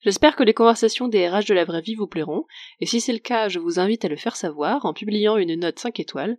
[0.00, 2.44] J'espère que les conversations des RH de la vraie vie vous plairont,
[2.80, 5.58] et si c'est le cas, je vous invite à le faire savoir en publiant une
[5.58, 6.38] note 5 étoiles.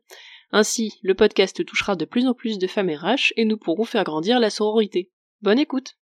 [0.51, 4.03] Ainsi, le podcast touchera de plus en plus de femmes RH et nous pourrons faire
[4.03, 5.11] grandir la sororité.
[5.41, 5.95] Bonne écoute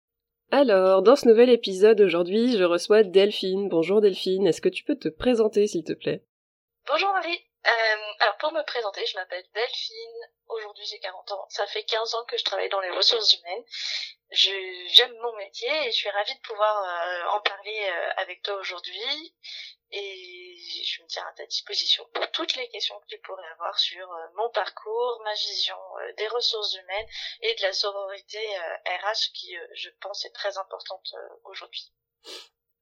[0.51, 3.69] Alors, dans ce nouvel épisode aujourd'hui, je reçois Delphine.
[3.69, 6.23] Bonjour Delphine, est-ce que tu peux te présenter s'il te plaît?
[6.87, 7.39] Bonjour Marie.
[7.65, 10.31] Euh, alors pour me présenter, je m'appelle Delphine.
[10.47, 11.45] Aujourd'hui j'ai 40 ans.
[11.49, 13.63] Ça fait 15 ans que je travaille dans les ressources humaines
[14.31, 18.55] j'aime mon métier et je suis ravie de pouvoir euh, en parler euh, avec toi
[18.55, 19.35] aujourd'hui
[19.91, 23.79] et je me tiens à ta disposition pour toutes les questions que tu pourrais avoir
[23.79, 25.77] sur euh, mon parcours, ma vision
[26.17, 27.07] des ressources humaines
[27.41, 28.39] et de la sororité
[28.85, 31.13] RH qui je pense est très importante
[31.45, 31.93] aujourd'hui.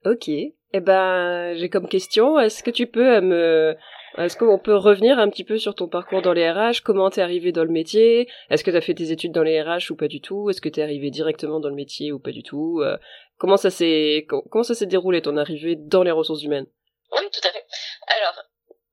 [0.04, 0.28] Ok.
[0.28, 3.78] Eh ben, j'ai comme question, est-ce que tu peux me
[4.18, 7.22] est-ce qu'on peut revenir un petit peu sur ton parcours dans les RH Comment t'es
[7.22, 8.28] arrivé dans le métier?
[8.50, 10.50] Est-ce que t'as fait tes études dans les RH ou pas du tout?
[10.50, 12.82] Est-ce que t'es arrivé directement dans le métier ou pas du tout?
[12.82, 12.98] Euh,
[13.38, 16.68] Comment ça s'est comment ça s'est déroulé ton arrivée dans les ressources humaines?
[17.12, 17.66] Oui, tout à fait.
[18.08, 18.44] Alors,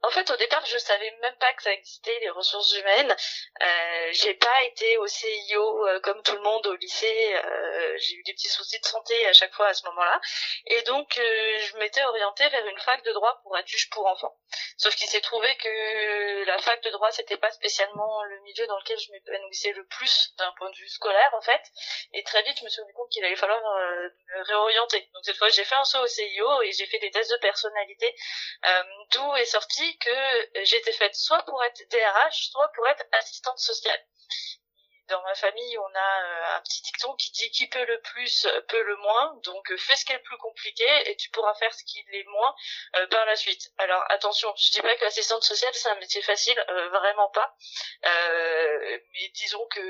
[0.03, 3.15] en fait, au départ, je savais même pas que ça existait les ressources humaines.
[3.63, 7.35] Euh, j'ai pas été au CIO euh, comme tout le monde au lycée.
[7.35, 10.21] Euh, j'ai eu des petits soucis de santé à chaque fois à ce moment-là,
[10.67, 14.07] et donc euh, je m'étais orientée vers une fac de droit pour être juge pour
[14.07, 14.35] enfants.
[14.77, 18.79] Sauf qu'il s'est trouvé que la fac de droit c'était pas spécialement le milieu dans
[18.79, 21.63] lequel je m'épanouissais le plus d'un point de vue scolaire en fait.
[22.13, 25.09] Et très vite, je me suis rendu compte qu'il allait falloir me réorienter.
[25.15, 27.37] Donc cette fois, j'ai fait un saut au CIO et j'ai fait des tests de
[27.37, 28.15] personnalité,
[29.13, 34.01] d'où est sorti que j'étais faite soit pour être DRH, soit pour être assistante sociale.
[35.09, 38.47] Dans ma famille, on a euh, un petit dicton qui dit qui peut le plus
[38.69, 41.55] peut le moins, donc euh, fais ce qui est le plus compliqué et tu pourras
[41.55, 42.55] faire ce qui l'est moins
[42.97, 43.73] euh, par la suite.
[43.79, 46.59] Alors attention, je dis pas que l'assistante sociale c'est un métier facile,
[46.93, 47.55] vraiment pas.
[48.05, 49.81] mais disons que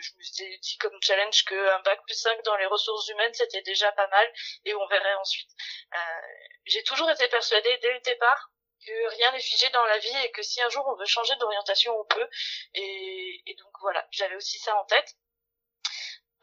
[0.00, 3.62] je me suis dit comme challenge qu'un bac plus 5 dans les ressources humaines c'était
[3.62, 4.32] déjà pas mal
[4.64, 5.50] et on verrait ensuite.
[6.64, 8.50] J'ai toujours été persuadée dès le départ
[8.86, 11.34] que rien n'est figé dans la vie et que si un jour on veut changer
[11.36, 12.28] d'orientation, on peut.
[12.74, 15.16] Et, et donc voilà, j'avais aussi ça en tête.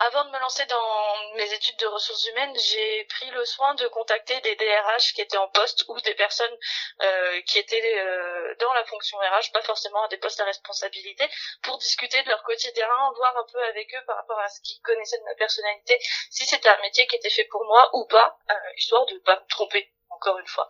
[0.01, 3.85] Avant de me lancer dans mes études de ressources humaines, j'ai pris le soin de
[3.89, 6.57] contacter des DRH qui étaient en poste ou des personnes
[7.01, 11.29] euh, qui étaient euh, dans la fonction RH, pas forcément à des postes à responsabilité,
[11.63, 14.81] pour discuter de leur quotidien, voir un peu avec eux par rapport à ce qu'ils
[14.83, 16.00] connaissaient de ma personnalité,
[16.31, 19.38] si c'était un métier qui était fait pour moi ou pas, euh, histoire de pas
[19.38, 20.68] me tromper encore une fois.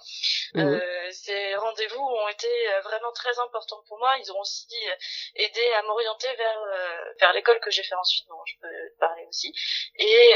[0.54, 0.76] Mhm.
[0.76, 4.16] Euh, ces rendez-vous ont été euh, vraiment très importants pour moi.
[4.20, 4.96] Ils ont aussi euh,
[5.36, 6.60] aidé à m'orienter vers
[7.20, 9.54] vers l'école que j'ai fait ensuite, dont je peux parler aussi.
[9.96, 10.34] Et,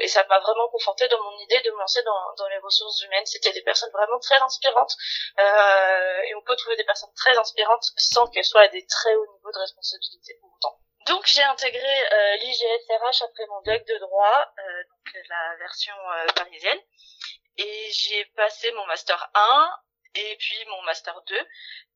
[0.00, 3.00] et ça m'a vraiment conforté dans mon idée de me lancer dans, dans les ressources
[3.02, 3.24] humaines.
[3.26, 4.96] C'était des personnes vraiment très inspirantes.
[5.38, 9.26] et on peut trouver des personnes très inspirantes sans qu'elles soient à des très hauts
[9.36, 10.78] niveaux de responsabilité pour autant.
[11.06, 15.94] Donc j'ai intégré euh, l'IGSRH après mon doc de droit, donc la version
[16.36, 16.78] parisienne
[17.56, 19.70] et j'ai passé mon master 1
[20.14, 21.48] et puis mon master 2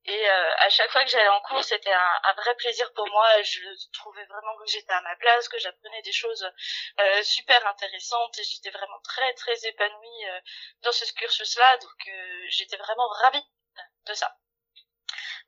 [0.09, 3.09] et euh, à chaque fois que j'allais en cours c'était un, un, vrai plaisir pour
[3.09, 3.43] moi.
[3.43, 3.61] Je
[3.93, 6.49] trouvais vraiment que j'étais à ma place que j'apprenais des choses
[7.00, 8.39] euh, super intéressantes.
[8.39, 10.41] Et j'étais vraiment très très épanouie euh,
[10.83, 13.45] dans ce cursus là donc euh, j'étais vraiment ravie
[14.06, 14.37] de ça.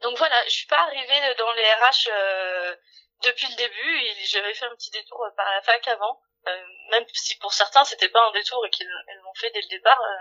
[0.00, 2.76] Donc voilà je suis pas arrivée dans les RH euh,
[3.22, 7.36] depuis le début j'avais fait un petit détour par la fac avant euh, même si
[7.38, 10.16] pour certains c'était pas un détour et qu'ils l'ont fait dès le départ, euh,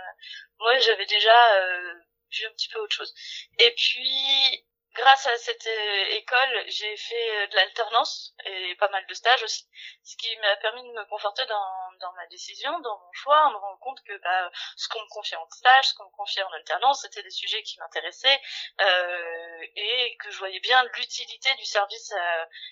[0.59, 1.94] moi j'avais déjà euh,
[2.31, 3.13] vu un petit peu autre chose.
[3.59, 5.68] Et puis grâce à cette
[6.09, 9.68] école, j'ai fait de l'alternance et pas mal de stages aussi,
[10.03, 13.52] ce qui m'a permis de me conforter dans, dans ma décision, dans mon choix, en
[13.52, 16.44] me rendant compte que bah, ce qu'on me confiait en stage, ce qu'on me confiait
[16.44, 18.41] en alternance, c'était des sujets qui m'intéressaient
[18.81, 22.14] euh, et que je voyais bien l'utilité du service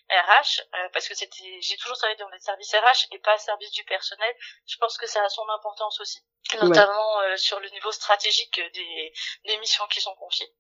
[0.09, 3.71] RH euh, parce que c'était, j'ai toujours travaillé dans les services RH et pas service
[3.71, 4.35] du personnel.
[4.67, 6.23] Je pense que ça a son importance aussi,
[6.61, 9.13] notamment euh, sur le niveau stratégique des,
[9.45, 10.51] des missions qui sont confiées.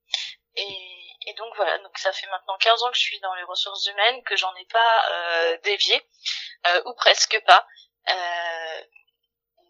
[0.57, 3.43] Et, et, donc voilà, donc ça fait maintenant 15 ans que je suis dans les
[3.43, 6.01] ressources humaines, que j'en ai pas euh, dévié,
[6.67, 7.67] euh, ou presque pas.
[8.09, 8.81] Euh,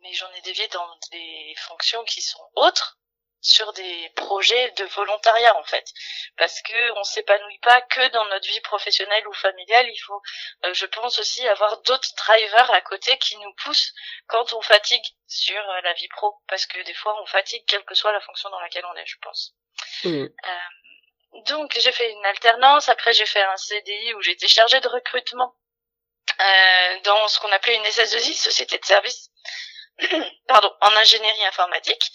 [0.01, 2.97] mais j'en ai dévié dans des fonctions qui sont autres
[3.41, 5.85] sur des projets de volontariat en fait.
[6.37, 9.87] Parce que on s'épanouit pas que dans notre vie professionnelle ou familiale.
[9.87, 10.21] Il faut
[10.65, 13.93] euh, je pense aussi avoir d'autres drivers à côté qui nous poussent
[14.27, 16.41] quand on fatigue sur euh, la vie pro.
[16.47, 19.05] Parce que des fois on fatigue quelle que soit la fonction dans laquelle on est
[19.05, 19.53] je pense.
[20.03, 20.27] Mmh.
[21.47, 25.55] donc j'ai fait une alternance, après j'ai fait un CDI où j'étais chargée de recrutement
[27.03, 29.29] dans ce qu'on appelait une SS2I, société de service,
[30.47, 32.11] pardon, en ingénierie informatique.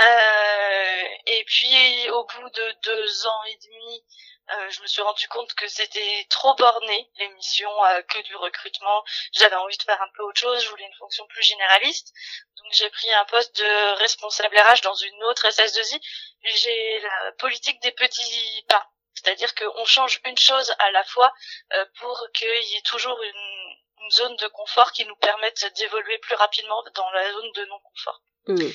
[0.00, 4.04] Euh, et puis au bout de deux ans et demi,
[4.52, 7.70] euh, je me suis rendu compte que c'était trop borné l'émission
[8.08, 9.04] que du recrutement.
[9.32, 12.12] J'avais envie de faire un peu autre chose, je voulais une fonction plus généraliste.
[12.56, 16.00] Donc j'ai pris un poste de responsable RH dans une autre SS2I.
[16.44, 18.88] J'ai la politique des petits pas.
[19.14, 21.32] C'est-à-dire qu'on change une chose à la fois
[21.74, 26.18] euh, pour qu'il y ait toujours une, une, zone de confort qui nous permette d'évoluer
[26.18, 28.22] plus rapidement dans la zone de non-confort.
[28.48, 28.70] Mmh.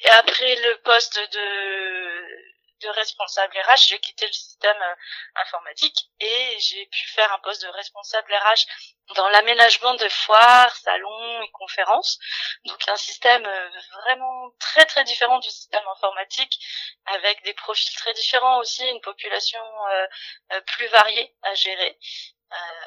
[0.00, 4.94] Et après le poste de de responsable RH, j'ai quitté le système euh,
[5.36, 8.66] informatique et j'ai pu faire un poste de responsable RH
[9.14, 12.18] dans l'aménagement de foires, salons et conférences.
[12.64, 13.70] Donc un système euh,
[14.02, 16.58] vraiment très très différent du système informatique
[17.06, 21.98] avec des profils très différents aussi, une population euh, plus variée à gérer.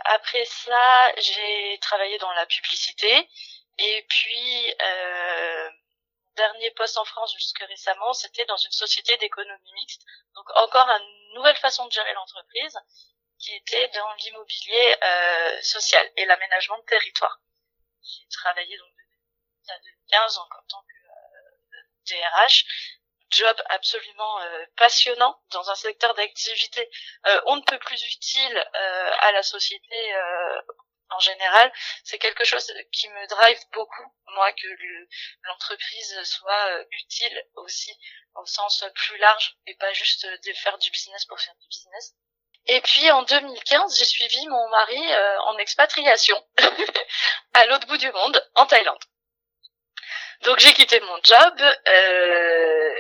[0.06, 3.30] après ça, j'ai travaillé dans la publicité
[3.78, 4.74] et puis
[6.36, 10.02] dernier poste en France jusque récemment, c'était dans une société d'économie mixte.
[10.36, 12.78] Donc encore une nouvelle façon de gérer l'entreprise
[13.42, 17.40] qui était dans l'immobilier euh, social et l'aménagement de territoire.
[18.04, 18.90] J'ai travaillé donc
[19.68, 22.98] depuis 15 ans en tant que DRH, euh,
[23.30, 26.90] job absolument euh, passionnant dans un secteur d'activité
[27.46, 30.14] on ne peut plus utile à la société
[31.12, 31.72] en général,
[32.04, 34.68] c'est quelque chose qui me drive beaucoup, moi, que
[35.44, 37.96] l'entreprise soit euh, utile aussi
[38.36, 42.16] au sens plus large et pas juste de faire du business pour faire du business.
[42.68, 46.42] Et puis en 2015, j'ai suivi mon mari euh, en expatriation
[47.54, 49.04] à l'autre bout du monde, en Thaïlande.
[50.44, 52.96] Donc j'ai quitté mon job, euh,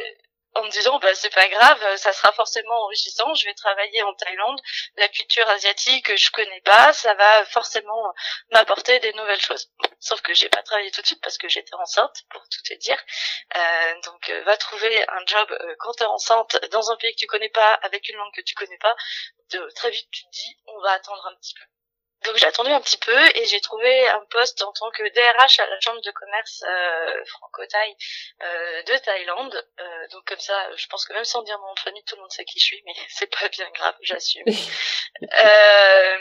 [0.55, 4.13] en me disant bah c'est pas grave, ça sera forcément enrichissant, je vais travailler en
[4.13, 4.59] Thaïlande,
[4.95, 8.13] la culture asiatique je connais pas, ça va forcément
[8.51, 9.69] m'apporter des nouvelles choses.
[9.99, 12.73] Sauf que j'ai pas travaillé tout de suite parce que j'étais enceinte pour tout te
[12.79, 12.97] dire.
[13.55, 17.19] Euh, donc euh, va trouver un job euh, quand t'es enceinte dans un pays que
[17.19, 18.95] tu connais pas avec une langue que tu connais pas.
[19.51, 21.65] De, très vite tu te dis on va attendre un petit peu.
[22.25, 25.59] Donc j'ai attendu un petit peu et j'ai trouvé un poste en tant que DRH
[25.59, 27.95] à la chambre de commerce euh, franco-thaï
[28.43, 29.67] euh, de Thaïlande.
[29.79, 32.15] Euh, donc comme ça, je pense que même sans dire mon nom de famille, tout
[32.15, 34.45] le monde sait qui je suis, mais c'est pas bien grave, j'assume.
[35.33, 36.17] euh,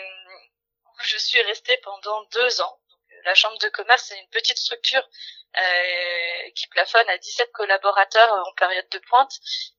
[1.02, 2.81] je suis restée pendant deux ans.
[2.91, 5.06] Donc, la chambre de commerce, c'est une petite structure
[5.58, 9.32] euh, qui plafonne à 17 collaborateurs en période de pointe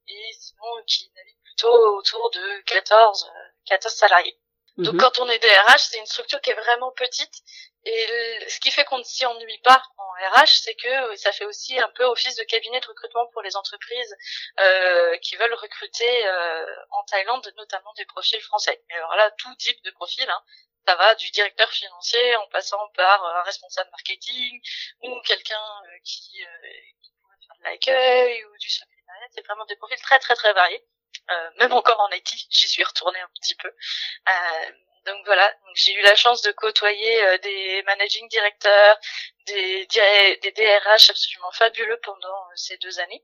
[0.08, 3.32] et sinon qui navigue plutôt autour de 14,
[3.66, 4.41] 14 salariés.
[4.78, 5.02] Donc mhm.
[5.02, 7.44] quand on est DRH, c'est une structure qui est vraiment petite
[7.84, 11.32] et ce qui fait qu'on ne s'y ennuie pas en RH, c'est que euh, ça
[11.32, 14.16] fait aussi un peu office de cabinet de recrutement pour les entreprises
[14.60, 18.84] euh, qui veulent recruter euh, en Thaïlande, notamment des profils français.
[18.92, 20.44] Et alors là, tout type de profil, hein,
[20.86, 24.62] ça va du directeur financier en passant par un responsable marketing
[25.02, 26.44] ou quelqu'un qui,
[27.02, 29.28] qui pourrait faire de l'accueil ou du secrétariat.
[29.34, 30.86] C'est vraiment des profils très très très variés.
[31.30, 33.68] Euh, même encore en IT, j'y suis retournée un petit peu.
[33.70, 34.72] Euh,
[35.06, 39.00] donc voilà, j'ai eu la chance de côtoyer euh, des managing directeurs,
[39.48, 43.24] des, des DRH absolument fabuleux pendant ces deux années,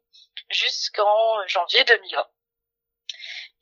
[0.49, 2.27] jusqu'en janvier 2020.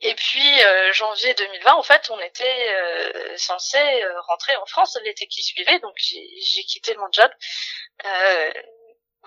[0.01, 0.61] Et puis
[0.91, 3.79] janvier 2020, en fait, on était censé
[4.27, 7.31] rentrer en France l'été qui suivait, donc j'ai quitté mon job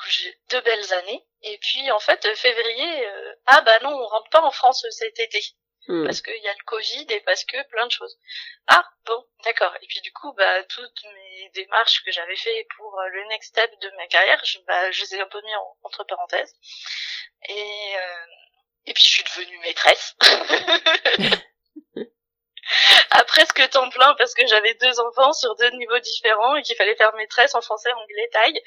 [0.07, 1.25] j'ai deux belles années.
[1.43, 5.19] Et puis en fait février, euh, ah bah non, on rentre pas en France cet
[5.21, 5.41] été.
[5.87, 6.05] Hmm.
[6.05, 8.19] Parce qu'il y a le Covid et parce que plein de choses.
[8.67, 9.75] Ah bon, d'accord.
[9.81, 13.51] Et puis du coup, bah toutes mes démarches que j'avais fait pour euh, le next
[13.51, 16.55] step de ma carrière, je, bah, je les ai un peu mis entre parenthèses.
[17.49, 18.27] Et euh,
[18.87, 20.15] et puis je suis devenue maîtresse.
[23.11, 26.77] à presque temps plein parce que j'avais deux enfants sur deux niveaux différents et qu'il
[26.77, 28.61] fallait faire maîtresse en français, anglais, taille.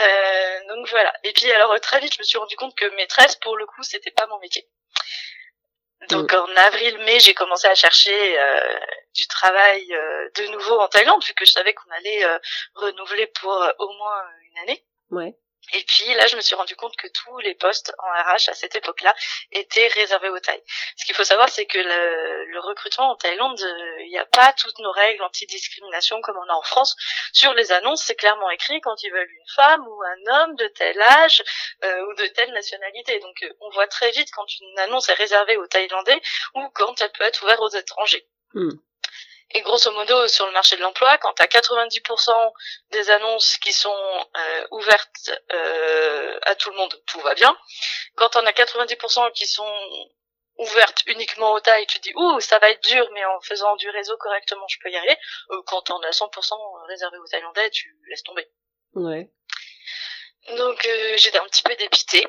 [0.00, 1.12] Euh, donc voilà.
[1.24, 3.82] Et puis alors très vite, je me suis rendu compte que maîtresse, pour le coup,
[3.82, 4.68] c'était pas mon métier.
[6.10, 6.36] Donc mm.
[6.36, 8.78] en avril-mai, j'ai commencé à chercher euh,
[9.14, 12.38] du travail euh, de nouveau en Thaïlande, vu que je savais qu'on allait euh,
[12.74, 14.84] renouveler pour euh, au moins une année.
[15.10, 15.34] Ouais.
[15.74, 18.54] Et puis là, je me suis rendu compte que tous les postes en RH à
[18.54, 19.14] cette époque-là
[19.52, 20.62] étaient réservés aux Thaïs.
[20.96, 24.24] Ce qu'il faut savoir, c'est que le, le, recrutement en Thaïlande, euh, il n'y a
[24.24, 26.96] pas toutes nos règles anti-discrimination comme on a en France.
[27.32, 30.68] Sur les annonces, c'est clairement écrit quand ils veulent une femme ou un homme de
[30.68, 31.42] tel âge
[31.84, 33.18] euh, ou de telle nationalité.
[33.20, 36.20] Donc euh, on voit très vite quand une annonce est réservée aux Thaïlandais
[36.54, 38.26] ou quand elle peut être ouverte aux étrangers.
[38.54, 38.70] Hmm.
[39.52, 42.52] Et grosso modo, sur le marché de l'emploi, quand tu as 90%
[42.90, 47.56] des annonces qui sont euh, ouvertes euh, à tout le monde, tout va bien.
[48.16, 50.10] Quand on a 90% qui sont
[50.58, 53.76] ouverte uniquement au taille, tu te dis ouh ça va être dur, mais en faisant
[53.76, 55.16] du réseau correctement, je peux y arriver.
[55.50, 58.46] Euh, quand on a 100% réservé aux Thaïlandais, tu laisses tomber.
[58.94, 59.30] Ouais.
[60.56, 62.26] Donc euh, j'étais un petit peu dépitée.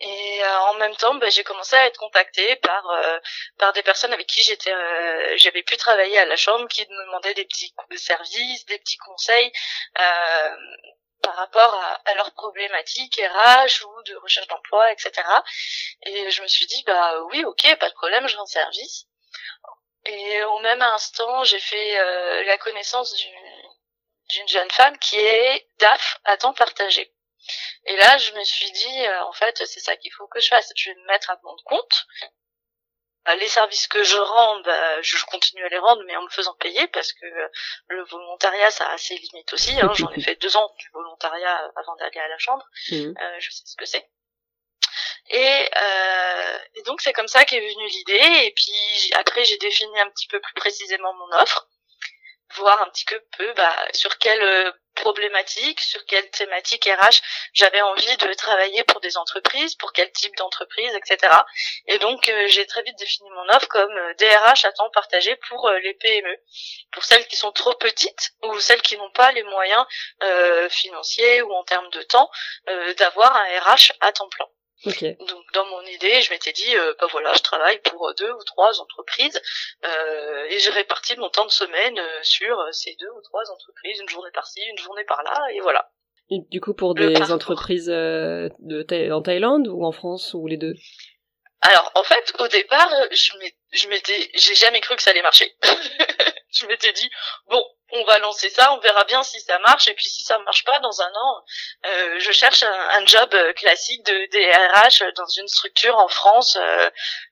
[0.00, 3.18] Et euh, en même temps, bah, j'ai commencé à être contactée par euh,
[3.58, 4.72] par des personnes avec qui j'étais,
[5.38, 9.52] j'avais pu travailler à la chambre, qui me demandaient des petits services, des petits conseils
[11.20, 15.12] par rapport à, à, leurs problématiques RH ou de recherche d'emploi, etc.
[16.06, 19.06] Et je me suis dit bah oui, ok, pas de problème, je rends service.
[20.04, 23.14] Et au même instant, j'ai fait la connaissance
[24.30, 27.12] d'une jeune femme qui est DAF à temps partagé.
[27.86, 30.48] Et là, je me suis dit, euh, en fait, c'est ça qu'il faut que je
[30.48, 30.72] fasse.
[30.76, 32.06] Je vais me mettre à mon compte.
[33.28, 36.30] Euh, les services que je rends, bah, je continue à les rendre, mais en me
[36.30, 37.48] faisant payer, parce que euh,
[37.88, 39.78] le volontariat, ça a ses limites aussi.
[39.80, 39.90] Hein.
[39.94, 42.64] J'en ai fait deux ans du volontariat avant d'aller à la chambre.
[42.90, 43.14] Mmh.
[43.38, 44.08] je sais ce que c'est.
[45.30, 45.70] Et,
[46.74, 48.46] et, donc c'est comme ça qu'est venue l'idée.
[48.46, 51.68] Et puis après, j'ai défini un petit peu plus précisément mon offre
[52.56, 57.20] voir un petit peu bah, sur quelle euh, problématique, sur quelle thématique RH
[57.52, 61.32] j'avais envie de travailler pour des entreprises, pour quel type d'entreprise, etc.
[61.86, 65.36] Et donc euh, j'ai très vite défini mon offre comme DRH euh, à temps partagé
[65.48, 66.36] pour les PME,
[66.92, 69.84] pour celles qui sont trop petites ou celles qui n'ont pas les moyens
[70.70, 72.30] financiers ou en termes de temps
[72.96, 74.46] d'avoir un RH à temps plein.
[75.18, 78.44] Donc dans mon idée, je m'étais dit, euh, bah voilà, je travaille pour deux ou
[78.44, 79.40] trois entreprises
[79.84, 83.98] euh, et j'ai réparti mon temps de semaine euh, sur ces deux ou trois entreprises,
[84.00, 85.90] une journée par-ci, une journée par-là, et voilà.
[86.30, 90.74] du coup, pour des entreprises de en Thaïlande ou en France ou les deux?
[91.60, 95.54] Alors en fait, au départ, je m'étais, j'ai jamais cru que ça allait marcher.
[96.52, 97.10] je m'étais dit,
[97.48, 97.62] bon,
[97.92, 100.64] on va lancer ça, on verra bien si ça marche, et puis si ça marche
[100.64, 101.42] pas, dans un an,
[101.86, 106.90] euh, je cherche un, job euh, classique de DRH dans une structure en France, euh,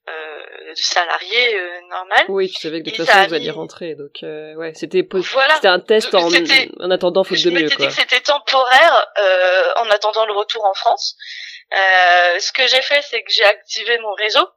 [0.09, 2.25] euh, salarié euh, normal.
[2.29, 5.81] Oui, tu savais que de toute façon vous alliez rentrer, donc ouais, c'était c'était un
[5.81, 7.69] test en, en attendant faute de mieux.
[7.69, 9.07] Je dit que c'était temporaire
[9.77, 11.17] en attendant le retour en France.
[11.73, 14.49] Ce que j'ai fait, c'est que j'ai activé mon réseau.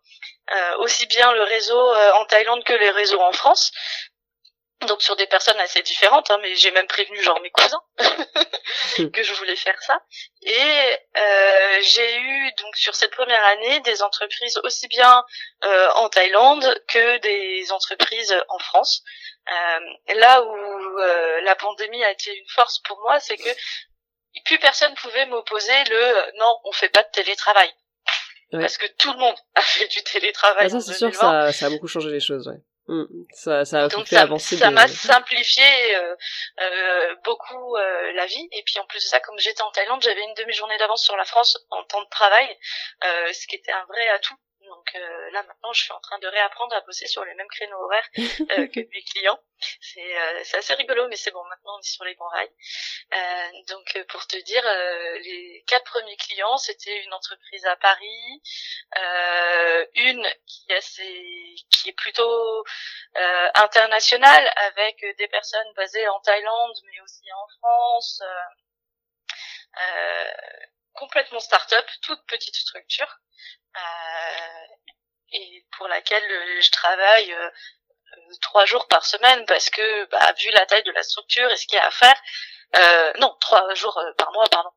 [0.79, 1.79] aussi bien le réseau
[2.15, 3.71] en Thaïlande que les réseaux en France
[4.87, 7.81] donc sur des personnes assez différentes, hein, mais j'ai même prévenu genre mes cousins
[9.13, 10.01] que je voulais faire ça.
[10.41, 15.23] Et euh, j'ai eu donc sur cette première année des entreprises aussi bien
[15.65, 19.03] euh, en Thaïlande que des entreprises en France.
[19.51, 23.49] Euh, là où euh, la pandémie a été une force pour moi, c'est que
[24.45, 27.71] plus personne pouvait m'opposer le non, on fait pas de télétravail.
[28.51, 30.65] Parce que tout le monde a fait du télétravail.
[30.65, 32.59] Ah, ça, c'est sûr, ça, ça a beaucoup changé les choses, ouais.
[32.89, 33.05] Mm.
[33.33, 34.57] Ça, ça a Donc ça, avancer.
[34.57, 35.63] Ça m'a simplifié
[35.95, 36.15] euh,
[36.59, 38.49] euh, beaucoup euh, la vie.
[38.51, 41.15] Et puis en plus de ça, comme j'étais en Thaïlande, j'avais une demi-journée d'avance sur
[41.15, 42.47] la France en temps de travail,
[43.03, 44.35] euh, ce qui était un vrai atout
[44.69, 47.47] donc euh, là maintenant, je suis en train de réapprendre à bosser sur les mêmes
[47.47, 49.39] créneaux horaires euh, que mes clients.
[49.81, 51.43] C'est euh, assez rigolo, mais c'est bon.
[51.45, 53.65] Maintenant, on est sur les bons rails.
[53.67, 54.63] donc pour te dire,
[55.23, 58.41] les quatre premiers clients, c'était une entreprise à Paris,
[59.95, 62.63] une qui, assez, qui est plutôt
[63.55, 68.23] internationale avec des personnes basées en Thaïlande, mais aussi en France.
[70.93, 73.19] complètement start-up, toute petite structure.
[73.75, 74.65] Euh,
[75.31, 77.49] et pour laquelle euh, je travaille euh,
[78.41, 81.67] trois jours par semaine parce que bah, vu la taille de la structure et ce
[81.67, 82.19] qu'il y a à faire,
[82.75, 84.69] euh, non, trois jours par mois, pardon,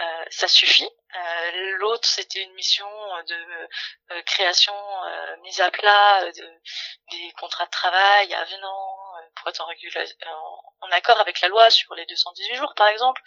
[0.00, 0.88] euh, ça suffit.
[1.16, 2.86] Euh, L'autre, c'était une mission
[3.26, 4.74] de création,
[5.42, 6.52] mise à plat de,
[7.10, 8.96] des contrats de travail avenant
[9.36, 13.22] pour être en, en, en, accord avec la loi sur les 218 jours, par exemple,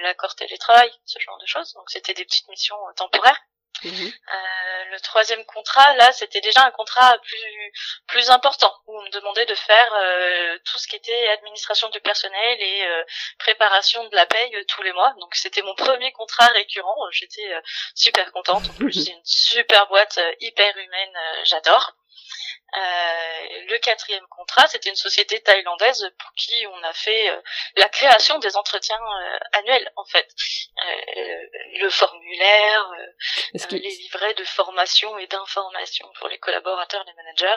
[0.00, 1.72] l'accord télétravail, ce genre de choses.
[1.74, 3.40] Donc, c'était des petites missions temporaires.
[3.82, 4.06] Mhm.
[4.06, 7.72] Euh, le troisième contrat, là, c'était déjà un contrat plus
[8.06, 12.00] plus important où on me demandait de faire euh, tout ce qui était administration du
[12.00, 13.04] personnel et euh,
[13.38, 15.14] préparation de la paye tous les mois.
[15.20, 16.96] Donc c'était mon premier contrat récurrent.
[17.10, 17.52] J'étais
[17.94, 18.64] super contente.
[18.70, 21.18] En plus, c'est une super boîte hyper humaine.
[21.44, 21.94] J'adore.
[22.76, 27.40] Euh, le quatrième contrat, c'était une société thaïlandaise pour qui on a fait euh,
[27.76, 30.28] la création des entretiens euh, annuels, en fait.
[31.80, 32.90] le formulaire,
[33.70, 37.56] les livrets de formation et d'information pour les collaborateurs, les managers.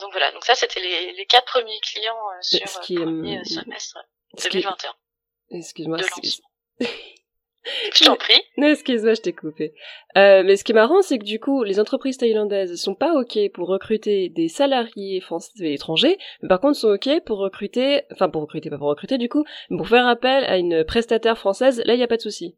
[0.00, 3.98] Donc voilà, donc ça c'était les, les quatre premiers clients sur le premier semestre
[4.42, 4.94] 2021.
[5.50, 5.98] Excuse-moi.
[7.94, 8.40] Je t'en prie.
[8.56, 9.72] Non, excuse-moi, je t'ai coupé.
[10.16, 13.12] Euh, mais ce qui est marrant, c'est que du coup, les entreprises thaïlandaises sont pas
[13.12, 18.02] ok pour recruter des salariés français et étrangers, mais par contre sont ok pour recruter,
[18.12, 21.38] enfin pour recruter, pas pour recruter du coup, mais pour faire appel à une prestataire
[21.38, 21.82] française.
[21.84, 22.56] Là, il y a pas de souci.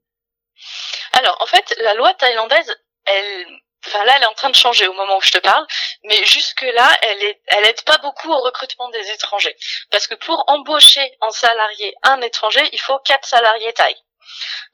[1.12, 2.74] Alors, en fait, la loi thaïlandaise,
[3.06, 3.46] elle
[3.86, 5.66] Enfin là, elle est en train de changer au moment où je te parle,
[6.04, 9.54] mais jusque là, elle est, elle aide pas beaucoup au recrutement des étrangers,
[9.90, 13.96] parce que pour embaucher en salarié un étranger, il faut quatre salariés taille.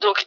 [0.00, 0.26] Donc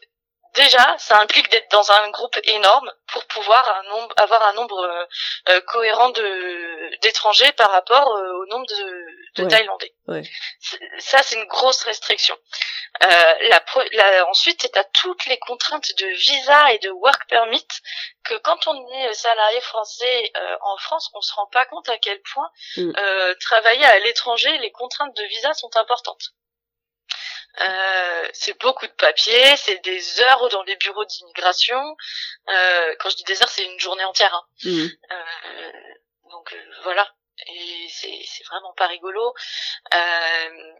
[0.55, 4.79] déjà, ça implique d'être dans un groupe énorme pour pouvoir un nombre, avoir un nombre
[4.79, 5.05] euh,
[5.49, 9.93] euh, cohérent de d'étrangers par rapport euh, au nombre de, de Thaïlandais.
[10.99, 12.37] Ça, c'est une grosse restriction.
[13.01, 17.65] La, la, ensuite, tu as toutes les contraintes de visa et de work permit
[18.23, 22.21] que quand on est salarié français en France, on se rend pas compte à quel
[22.21, 22.93] point mm.
[23.39, 26.33] travailler à l'étranger, les contraintes de visa sont importantes.
[27.61, 31.95] Euh, c'est beaucoup de papier, c'est des heures dans les bureaux d'immigration.
[32.49, 34.33] Euh, quand je dis des heures, c'est une journée entière.
[34.33, 34.45] Hein.
[34.65, 34.87] Mmh.
[35.11, 35.71] Euh,
[36.31, 37.07] donc euh, voilà,
[37.47, 39.33] et c'est vraiment pas rigolo.
[39.93, 40.73] Euh,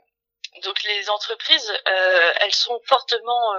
[0.64, 3.56] donc les entreprises, elles sont fortement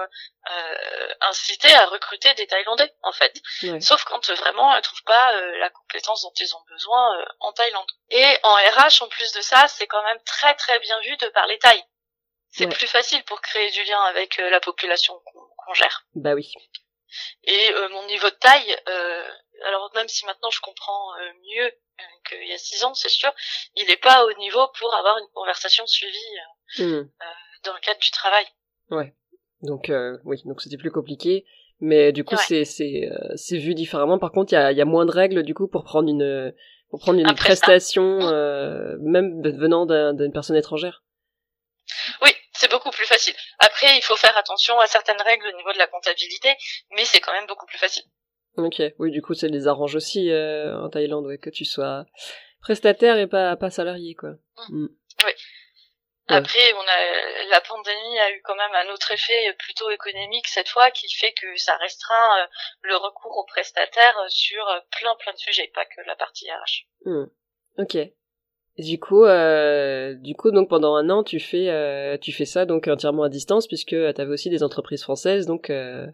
[1.19, 3.33] incitées à recruter des Thaïlandais en fait,
[3.81, 7.91] sauf quand vraiment elles trouvent pas la compétence dont ils ont besoin en Thaïlande.
[8.11, 11.27] Et en RH, en plus de ça, c'est quand même très très bien vu de
[11.27, 11.83] parler thaï
[12.55, 16.05] c'est plus facile pour créer du lien avec euh, la population qu'on gère.
[16.15, 16.53] Bah oui.
[17.43, 19.27] Et euh, mon niveau de taille, euh,
[19.65, 21.13] alors même si maintenant je comprends
[21.55, 21.71] mieux
[22.27, 23.31] qu'il y a six ans, c'est sûr,
[23.75, 26.17] il n'est pas au niveau pour avoir une conversation suivie
[26.79, 27.01] mmh.
[27.63, 28.45] dans le cadre du travail.
[28.89, 29.13] Ouais.
[29.61, 29.91] Donc
[30.25, 31.45] oui, donc c'était plus compliqué.
[31.81, 34.17] Mais du coup, c'est c'est c'est vu différemment.
[34.17, 36.53] Par contre, il y a, y a moins de règles du coup pour prendre une
[36.89, 38.19] pour prendre une prestation,
[38.99, 41.03] même venant d'une personne étrangère.
[42.21, 43.35] Oui, c'est beaucoup plus facile.
[43.59, 46.55] Après, il faut faire attention à certaines règles au niveau de la comptabilité,
[46.91, 48.03] mais c'est quand même beaucoup plus facile.
[48.57, 52.05] Ok, oui, du coup, ça les arrange aussi euh, en Thaïlande, ouais, que tu sois
[52.61, 54.31] prestataire et pas, pas salarié, quoi.
[54.69, 54.85] Mmh.
[54.85, 54.89] Mm.
[55.25, 55.31] Oui.
[56.27, 60.69] Après, on a la pandémie a eu quand même un autre effet plutôt économique cette
[60.69, 62.47] fois, qui fait que ça restreint euh,
[62.81, 64.65] le recours aux prestataires sur
[64.97, 66.87] plein plein de sujets, pas que la partie RH.
[67.05, 67.25] Mmh.
[67.77, 67.97] Ok.
[68.77, 72.65] Du coup, euh, du coup, donc pendant un an, tu fais, euh, tu fais ça
[72.65, 75.69] donc entièrement à distance puisque tu avais aussi des entreprises françaises, donc.
[75.69, 76.07] Euh,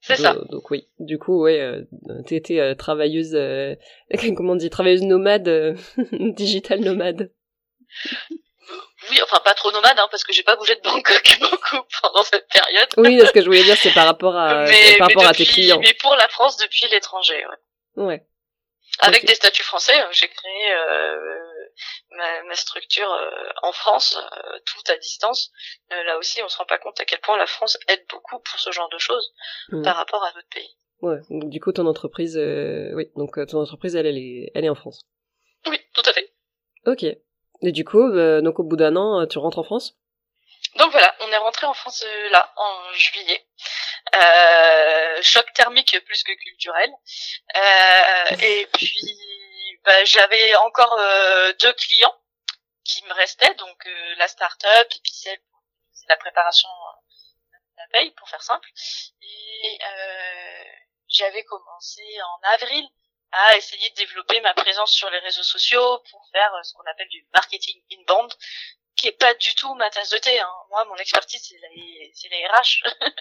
[0.00, 0.36] c'est ça.
[0.50, 1.82] Donc oui, du coup, ouais, euh,
[2.26, 3.74] t'étais euh, travailleuse, euh,
[4.36, 5.76] comment on dit, travailleuse nomade,
[6.12, 7.32] digital nomade.
[9.10, 12.22] Oui, enfin pas trop nomade, hein, parce que j'ai pas bougé de Bangkok beaucoup pendant
[12.22, 12.88] cette période.
[12.98, 14.66] Oui, ce que je voulais dire, c'est par rapport à,
[14.98, 15.80] par rapport à tes clients.
[15.80, 17.44] Mais pour la France depuis l'étranger,
[17.96, 18.04] ouais.
[18.04, 18.26] Ouais.
[19.00, 20.72] Avec des statuts français, j'ai créé
[22.10, 25.50] ma, structure euh, en France, euh, tout à distance.
[25.92, 28.38] Euh, là aussi, on se rend pas compte à quel point la France aide beaucoup
[28.38, 29.32] pour ce genre de choses
[29.68, 29.82] mmh.
[29.82, 30.76] par rapport à d'autres pays.
[31.00, 34.70] Ouais, donc, du coup, ton entreprise, oui, donc ton entreprise, elle, elle est, elle est
[34.70, 35.06] en France.
[35.66, 36.32] Oui, tout à fait.
[36.86, 37.04] Ok.
[37.62, 38.10] Et du coup,
[38.40, 39.96] donc au bout d'un an, tu rentres en France?
[40.76, 43.46] Donc voilà, on est rentré en France là, en juillet.
[44.14, 46.90] Euh, choc thermique plus que culturel.
[47.56, 49.18] Euh, et puis
[49.86, 52.14] bah, j'avais encore euh, deux clients
[52.84, 55.62] qui me restaient, donc euh, la start-up et puis celle pour
[56.08, 58.68] la préparation de la paye, pour faire simple.
[59.22, 60.64] Et euh,
[61.08, 62.84] j'avais commencé en avril
[63.30, 67.08] à essayer de développer ma présence sur les réseaux sociaux pour faire ce qu'on appelle
[67.08, 68.32] du marketing inbound,
[68.96, 70.38] qui est pas du tout ma tasse de thé.
[70.40, 70.52] Hein.
[70.70, 72.82] Moi, mon expertise, c'est les, les RH.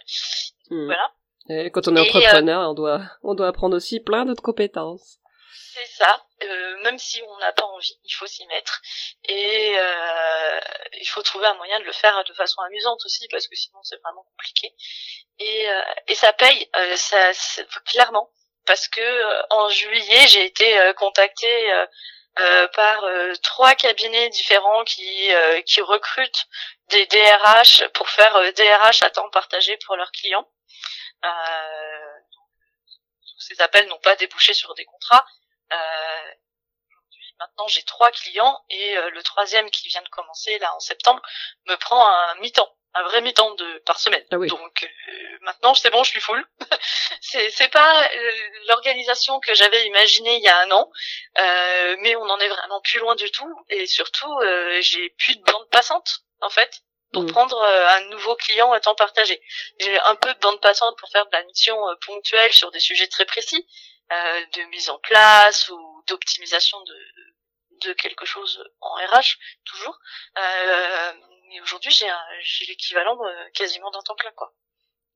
[0.67, 0.85] Hmm.
[0.85, 1.13] Voilà.
[1.47, 5.19] Et quand on est entrepreneur, on doit, on doit apprendre aussi plein d'autres compétences.
[5.75, 6.25] C'est ça.
[6.43, 8.81] Euh, même si on n'a pas envie, il faut s'y mettre.
[9.25, 10.59] Et euh,
[11.01, 13.79] il faut trouver un moyen de le faire de façon amusante aussi, parce que sinon
[13.83, 14.73] c'est vraiment compliqué.
[15.39, 17.31] Et, euh, et ça paye, euh, ça,
[17.87, 18.31] clairement,
[18.65, 21.85] parce que euh, en juillet j'ai été contactée
[22.73, 23.03] par
[23.43, 25.29] trois cabinets différents qui
[25.65, 26.45] qui recrutent
[26.89, 30.49] des DRH pour faire DRH à temps partagé pour leurs clients.
[33.39, 35.25] ces appels n'ont pas débouché sur des contrats,
[35.71, 36.31] euh,
[36.89, 40.79] aujourd'hui, maintenant, j'ai trois clients et euh, le troisième qui vient de commencer là en
[40.79, 41.21] septembre
[41.67, 44.23] me prend un mi-temps un vrai mi-temps de par semaine.
[44.31, 46.43] Ah Donc euh, maintenant c'est bon, je suis full.
[47.21, 48.09] c'est c'est pas
[48.67, 50.89] l'organisation que j'avais imaginée il y a un an,
[51.37, 55.35] euh, mais on en est vraiment plus loin du tout et surtout euh, j'ai plus
[55.35, 57.31] de bande passante en fait pour mm.
[57.31, 59.41] prendre un nouveau client à temps partagé.
[59.79, 63.07] J'ai un peu de bande passante pour faire de la mission ponctuelle sur des sujets
[63.07, 63.67] très précis,
[64.11, 66.95] euh, de mise en place ou d'optimisation de,
[67.87, 69.97] de quelque chose en RH toujours.
[70.37, 71.11] Euh,
[71.49, 72.07] mais aujourd'hui j'ai
[72.41, 74.53] j'ai l'équivalent euh, quasiment d'un temps plein quoi.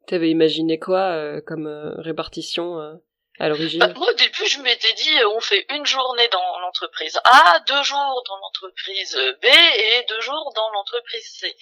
[0.08, 3.00] T'avais imaginé quoi euh, comme répartition
[3.40, 7.20] à l'origine bah, Moi au début je m'étais dit on fait une journée dans l'entreprise
[7.24, 11.56] A, deux jours dans l'entreprise B et deux jours dans l'entreprise C.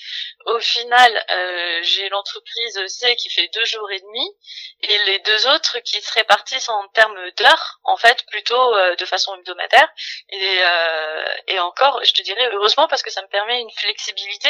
[0.45, 4.35] Au final, euh, j'ai l'entreprise C qui fait deux jours et demi
[4.81, 9.05] et les deux autres qui se répartissent en termes d'heures, en fait, plutôt euh, de
[9.05, 9.89] façon hebdomadaire.
[10.29, 14.49] Et, euh, et encore, je te dirais heureusement parce que ça me permet une flexibilité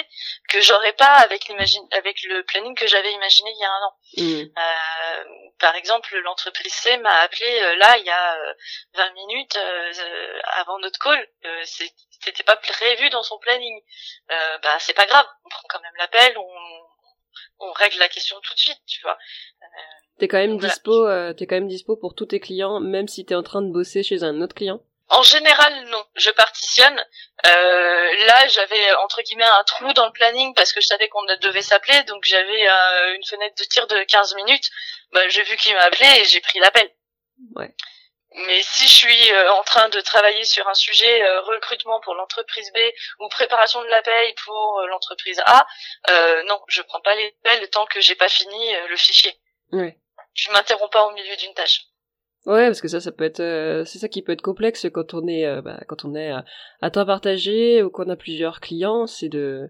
[0.50, 3.84] que j'aurais pas avec l'imagine, avec le planning que j'avais imaginé il y a un
[3.84, 3.94] an.
[4.18, 4.50] Mm.
[4.58, 5.24] Euh,
[5.60, 8.54] par exemple, l'entreprise C m'a appelé euh, là il y a euh,
[8.96, 11.28] 20 minutes euh, avant notre call.
[11.46, 11.62] Euh,
[12.24, 13.82] C'était pas prévu dans son planning.
[14.32, 18.40] Euh, bah c'est pas grave, on prend quand même l'appel, on, on règle la question
[18.42, 19.18] tout de suite, tu vois.
[20.20, 20.74] T'es quand même Voilà.
[20.74, 23.62] dispo, euh, t'es quand même dispo pour tous tes clients, même si t'es en train
[23.62, 24.80] de bosser chez un autre client?
[25.10, 26.04] En général, non.
[26.16, 27.00] Je partitionne.
[27.46, 31.24] Euh, là, j'avais entre guillemets un trou dans le planning parce que je savais qu'on
[31.42, 34.70] devait s'appeler, donc j'avais euh, une fenêtre de tir de 15 minutes.
[35.14, 36.90] Bah, j'ai vu qu'il m'a appelé et j'ai pris l'appel.
[37.56, 37.74] Ouais.
[38.46, 42.14] Mais si je suis euh, en train de travailler sur un sujet euh, recrutement pour
[42.14, 42.78] l'entreprise B
[43.20, 45.66] ou préparation de la paye pour euh, l'entreprise A,
[46.10, 49.34] euh, non, je prends pas les appels tant que j'ai pas fini euh, le fichier.
[49.72, 49.98] Ouais.
[50.34, 51.86] Je m'interromps pas au milieu d'une tâche.
[52.46, 55.14] Ouais, parce que ça, ça peut être, euh, c'est ça qui peut être complexe quand
[55.14, 56.46] on est, euh, bah, quand on est à,
[56.82, 59.70] à temps partagé ou qu'on a plusieurs clients, c'est de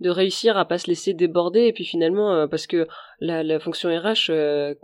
[0.00, 2.86] de réussir à pas se laisser déborder et puis finalement euh, parce que
[3.20, 4.74] la, la fonction RH euh,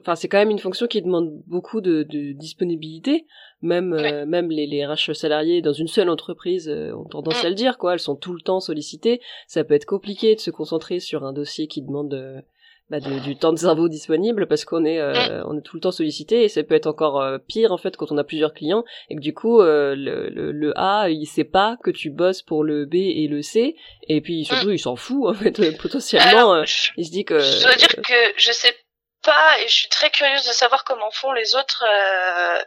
[0.00, 3.26] enfin c'est quand même une fonction qui demande beaucoup de, de disponibilité.
[3.60, 7.48] Même euh, même les, les RH salariés dans une seule entreprise euh, ont tendance à
[7.48, 7.94] le dire quoi.
[7.94, 9.20] Elles sont tout le temps sollicitées.
[9.48, 12.40] Ça peut être compliqué de se concentrer sur un dossier qui demande euh,
[12.90, 15.80] bah, de- du temps de cerveau disponible parce qu'on est euh, on est tout le
[15.80, 18.54] temps sollicité et ça peut être encore euh, pire en fait quand on a plusieurs
[18.54, 22.10] clients et que du coup euh, le, le, le A il sait pas que tu
[22.10, 23.76] bosses pour le B et le C
[24.08, 27.10] et puis surtout il s'en fout en fait euh, potentiellement Alors, euh, je- il se
[27.10, 28.74] dit que Je dois dire que je sais
[29.22, 32.58] pas et je suis très curieuse de savoir comment font les autres euh,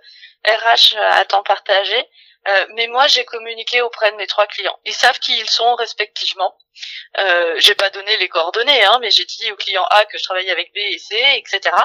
[0.46, 1.96] RH à temps partagé.
[2.48, 4.78] Euh, mais moi, j'ai communiqué auprès de mes trois clients.
[4.86, 6.58] Ils savent qui ils sont respectivement.
[7.20, 10.24] Euh, j'ai pas donné les coordonnées, hein, mais j'ai dit au client A que je
[10.24, 11.76] travaillais avec B et C, etc.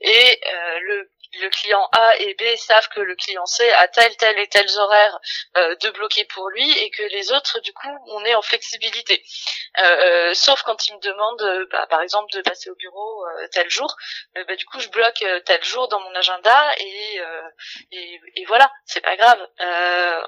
[0.00, 4.16] Et euh, le, le client A et B savent que le client C a tel,
[4.16, 5.18] tel et tels horaires
[5.56, 9.22] euh, de bloquer pour lui et que les autres, du coup, on est en flexibilité.
[9.78, 13.48] Euh, sauf quand ils me demandent, euh, bah, par exemple, de passer au bureau euh,
[13.52, 13.94] tel jour,
[14.36, 17.48] euh, bah, du coup, je bloque euh, tel jour dans mon agenda et, euh,
[17.92, 19.46] et, et voilà, c'est pas grave.
[19.60, 20.22] Euh,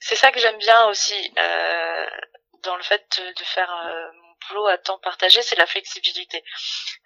[0.00, 2.06] C'est ça que j'aime bien aussi euh,
[2.62, 4.10] dans le fait de, de faire euh,
[4.48, 6.44] boulot à temps partagé, c'est la flexibilité.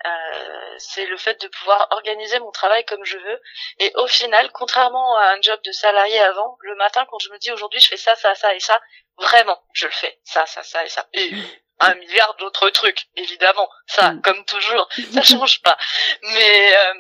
[0.07, 3.41] Euh, c'est le fait de pouvoir organiser mon travail comme je veux.
[3.79, 7.39] Et au final, contrairement à un job de salarié avant, le matin, quand je me
[7.39, 8.81] dis aujourd'hui je fais ça, ça, ça et ça,
[9.19, 10.19] vraiment, je le fais.
[10.25, 11.07] Ça, ça, ça et ça.
[11.13, 11.31] Et
[11.81, 13.69] un milliard d'autres trucs, évidemment.
[13.87, 14.23] Ça, Mm.
[14.23, 15.79] comme toujours, ça change pas.
[16.23, 16.95] Mais euh,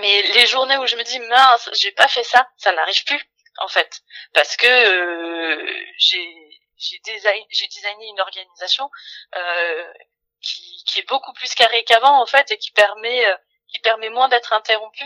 [0.00, 3.20] mais les journées où je me dis mince, j'ai pas fait ça, ça n'arrive plus
[3.60, 4.02] en fait,
[4.34, 6.47] parce que euh, j'ai
[6.78, 8.90] j'ai design, j'ai designé une organisation
[9.36, 9.92] euh,
[10.40, 13.36] qui qui est beaucoup plus carrée qu'avant en fait et qui permet euh,
[13.68, 15.04] qui permet moins d'être interrompu.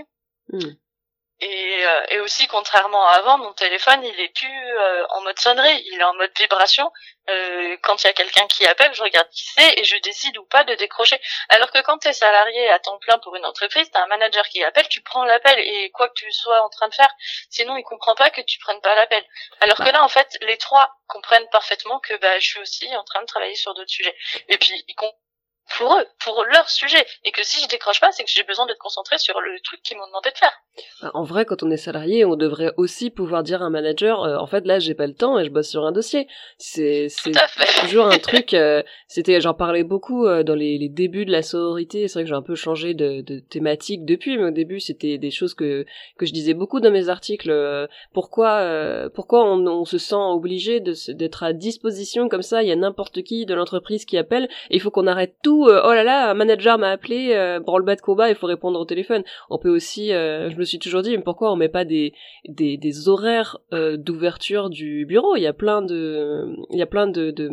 [0.49, 0.73] Hmm.
[1.45, 5.41] Et, euh, et aussi, contrairement à avant, mon téléphone, il est plus euh, en mode
[5.41, 6.89] sonnerie, il est en mode vibration.
[7.31, 10.39] Euh, quand il y a quelqu'un qui appelle, je regarde qui c'est et je décide
[10.39, 11.21] ou pas de décrocher.
[11.49, 14.47] Alors que quand tu es salarié à temps plein pour une entreprise, tu un manager
[14.47, 17.13] qui appelle, tu prends l'appel et quoi que tu sois en train de faire,
[17.51, 19.25] sinon il comprend pas que tu prennes pas l'appel.
[19.61, 23.03] Alors que là, en fait, les trois comprennent parfaitement que bah, je suis aussi en
[23.03, 24.17] train de travailler sur d'autres sujets.
[24.49, 25.22] Et puis, ils comprennent
[25.79, 27.05] pour eux, pour leur sujet.
[27.25, 29.81] Et que si je décroche pas, c'est que j'ai besoin d'être concentré sur le truc
[29.83, 30.53] qu'ils m'ont demandé de faire.
[31.01, 34.23] Bah, En vrai, quand on est salarié, on devrait aussi pouvoir dire à un manager,
[34.25, 36.27] euh, en fait, là, j'ai pas le temps et je bosse sur un dossier.
[36.59, 37.09] C'est,
[37.81, 38.55] toujours un truc.
[38.55, 42.09] euh, c'était, j'en parlais beaucoup euh, dans les, les débuts de la sororité.
[42.09, 45.19] C'est vrai que j'ai un peu changé de, de thématique depuis, mais au début, c'était
[45.19, 45.87] des choses que
[46.19, 47.51] que je disais beaucoup dans mes articles.
[48.13, 52.77] pourquoi, pourquoi on, on se sent obligé d'être à disposition comme ça Il y a
[52.77, 55.52] n'importe qui de l'entreprise qui appelle et il faut qu'on arrête tout.
[55.69, 58.79] Euh, oh là là, un manager m'a appelé, euh, branle-bas de combat, il faut répondre
[58.81, 59.23] au téléphone.
[59.51, 62.13] On peut aussi, euh, je me suis toujours dit, mais pourquoi on met pas des
[62.49, 65.37] des, des horaires euh, d'ouverture du bureau?
[65.37, 67.49] Il y a plein de, il y a plein de de,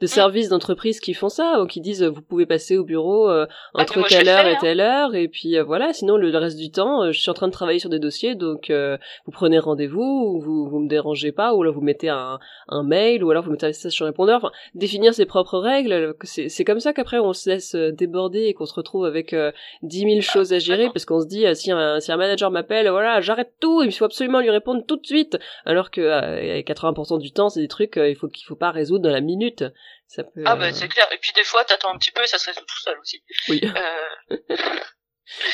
[0.00, 3.46] de services d'entreprise qui font ça, ou qui disent vous pouvez passer au bureau Ah,
[3.74, 4.58] entre je telle le heure et hein.
[4.60, 5.92] telle heure, et puis voilà.
[5.92, 8.34] Sinon le, le reste du temps, je suis en train de travailler sur des dossiers,
[8.34, 12.38] donc vous prenez rendez-vous, ou vous vous me dérangez pas, ou là vous mettez un,
[12.68, 14.38] un mail, ou alors vous mettez un message sur répondeur.
[14.38, 18.54] Enfin, définir ses propres règles, c'est comme ça qu'après on se laisse euh, déborder et
[18.54, 21.54] qu'on se retrouve avec euh, 10 000 choses à gérer parce qu'on se dit euh,
[21.54, 24.96] si un, si un manager m'appelle voilà j'arrête tout il faut absolument lui répondre tout
[24.96, 28.56] de suite alors que euh, 80% du temps c'est des trucs il faut qu'il faut
[28.56, 29.64] pas résoudre dans la minute
[30.06, 31.08] ça peut Ah bah c'est clair.
[31.12, 33.22] Et puis des fois, t'attends un petit peu et ça se résout tout seul aussi.
[33.48, 34.36] oui Euh,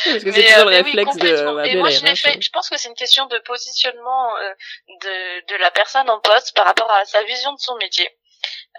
[0.05, 2.43] Parce que c'est toujours le réflexe oui, de Et moi, je RH, fait.
[2.43, 4.53] Je pense que c'est une question de positionnement euh,
[4.89, 8.09] de, de la personne en poste par rapport à sa vision de son métier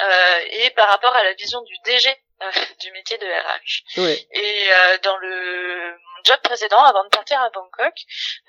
[0.02, 2.10] euh, et par rapport à la vision du DG
[2.80, 4.00] du métier de RH.
[4.02, 4.28] Ouais.
[4.32, 7.96] Et euh, dans le job précédent, avant de partir à Bangkok,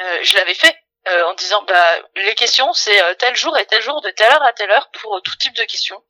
[0.00, 0.76] euh, je l'avais fait
[1.09, 4.31] euh, en disant bah les questions c'est euh, tel jour et tel jour de telle
[4.31, 6.00] heure à telle heure pour euh, tout type de questions.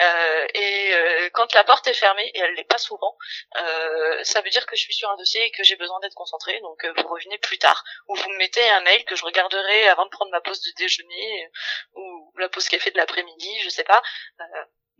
[0.00, 3.16] Euh, et euh, quand la porte est fermée et elle l'est pas souvent,
[3.58, 6.14] euh, ça veut dire que je suis sur un dossier et que j'ai besoin d'être
[6.14, 6.58] concentré.
[6.60, 9.88] Donc euh, vous revenez plus tard ou vous me mettez un mail que je regarderai
[9.88, 13.68] avant de prendre ma pause de déjeuner euh, ou la pause café de l'après-midi, je
[13.68, 14.02] sais pas.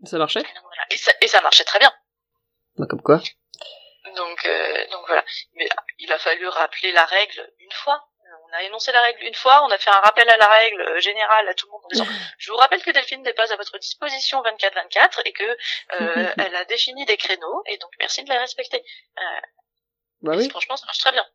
[0.05, 0.43] Ça marchait?
[0.43, 0.83] voilà.
[0.91, 1.93] et, ça, et ça marchait très bien.
[2.77, 3.21] Bah, Comme quoi.
[4.15, 5.23] Donc, euh, donc voilà.
[5.53, 5.67] Mais
[5.99, 8.07] il a fallu rappeler la règle une fois.
[8.47, 10.81] On a énoncé la règle une fois, on a fait un rappel à la règle
[10.81, 12.05] euh, générale à tout le monde en disant
[12.37, 16.55] je vous rappelle que Delphine n'est pas à votre disposition 24-24 et que euh, elle
[16.55, 18.83] a défini des créneaux et donc merci de les respecter.
[20.21, 20.49] Bah Et oui.
[20.49, 21.25] Franchement, ça marche très bien.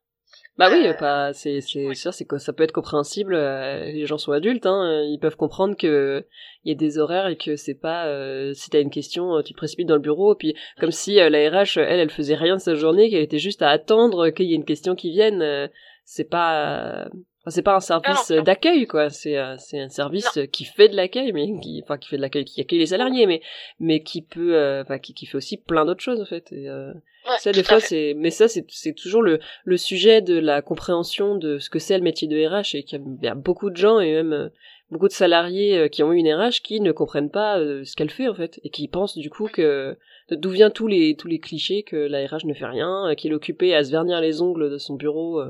[0.59, 3.35] Bah oui, Euh, pas c'est sûr c'est ça peut être compréhensible.
[3.35, 6.27] euh, les gens sont adultes, hein, ils peuvent comprendre que
[6.65, 9.43] il y a des horaires et que c'est pas euh, si t'as une question, euh,
[9.43, 10.35] tu te précipites dans le bureau.
[10.35, 13.39] Puis comme si euh, la RH elle elle faisait rien de sa journée, qu'elle était
[13.39, 15.41] juste à attendre qu'il y ait une question qui vienne.
[15.41, 15.67] euh,
[16.05, 17.07] c'est pas
[17.41, 19.09] enfin, c'est pas un service d'accueil quoi.
[19.11, 22.45] C'est c'est un service qui fait de l'accueil, mais qui enfin qui fait de l'accueil,
[22.45, 23.41] qui accueille les salariés, mais
[23.79, 26.53] mais qui peut euh, enfin qui qui fait aussi plein d'autres choses en fait.
[26.53, 26.93] Et, euh,
[27.29, 30.63] Ouais, ça des fois c'est mais ça c'est c'est toujours le le sujet de la
[30.63, 33.29] compréhension de ce que c'est le métier de RH et qu'il y a- il y
[33.29, 34.49] a beaucoup de gens et même euh,
[34.91, 37.95] beaucoup de salariés euh, qui ont eu une RH qui ne comprennent pas euh, ce
[37.95, 39.97] qu'elle fait en fait et qui pensent du coup que
[40.31, 43.35] d'où vient tous les tous les clichés que la RH ne fait rien, qu'il est
[43.35, 45.43] occupé à se vernir les ongles de son bureau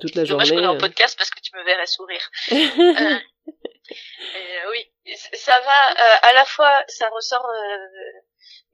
[0.00, 0.62] toute la Dommage journée.
[0.62, 3.20] qu'on est en podcast parce que tu me verrais sourire.
[3.90, 7.86] Et, euh, oui, ça va euh, à la fois, ça ressort euh,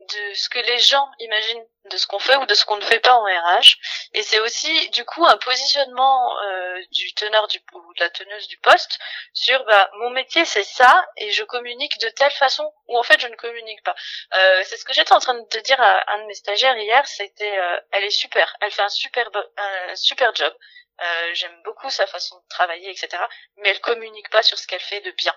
[0.01, 2.85] de ce que les gens imaginent de ce qu'on fait ou de ce qu'on ne
[2.85, 3.77] fait pas en RH,
[4.15, 8.49] et c'est aussi du coup un positionnement euh, du teneur du ou de la teneuse
[8.49, 8.99] du poste
[9.33, 13.21] sur bah mon métier c'est ça et je communique de telle façon ou en fait
[13.21, 13.95] je ne communique pas.
[14.35, 16.77] Euh, c'est ce que j'étais en train de te dire à un de mes stagiaires
[16.77, 20.55] hier, c'était euh, elle est super, elle fait un super un super job.
[21.01, 23.23] Euh, J'aime beaucoup sa façon de travailler, etc.
[23.57, 25.35] Mais elle communique pas sur ce qu'elle fait de bien.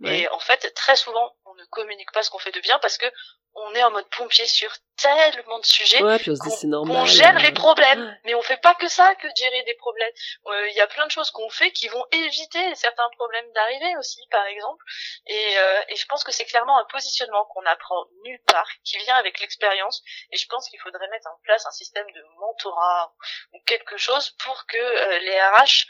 [0.00, 0.20] Ouais.
[0.20, 2.98] Et en fait, très souvent, on ne communique pas ce qu'on fait de bien parce
[2.98, 3.06] que
[3.54, 6.94] on est en mode pompier sur tellement de sujets Ouais, puis on se dit normal.
[6.96, 7.40] qu'on gère euh.
[7.40, 8.18] les problèmes.
[8.24, 10.12] Mais on fait pas que ça, que de gérer des problèmes.
[10.46, 13.96] Euh, Il y a plein de choses qu'on fait qui vont éviter certains problèmes d'arriver
[13.98, 14.84] aussi, par exemple.
[15.26, 18.98] Et, euh, et je pense que c'est clairement un positionnement qu'on apprend nulle part, qui
[18.98, 20.02] vient avec l'expérience.
[20.32, 23.14] Et je pense qu'il faudrait mettre en place un système de mentorat
[23.52, 25.86] ou quelque chose pour que euh, les RH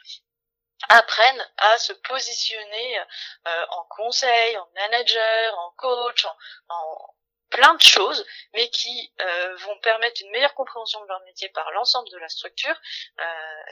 [0.89, 2.99] apprennent à se positionner
[3.47, 6.35] euh, en conseil, en manager, en coach, en,
[6.69, 7.15] en
[7.51, 11.71] plein de choses, mais qui euh, vont permettre une meilleure compréhension de leur métier par
[11.73, 12.75] l'ensemble de la structure
[13.21, 13.25] euh,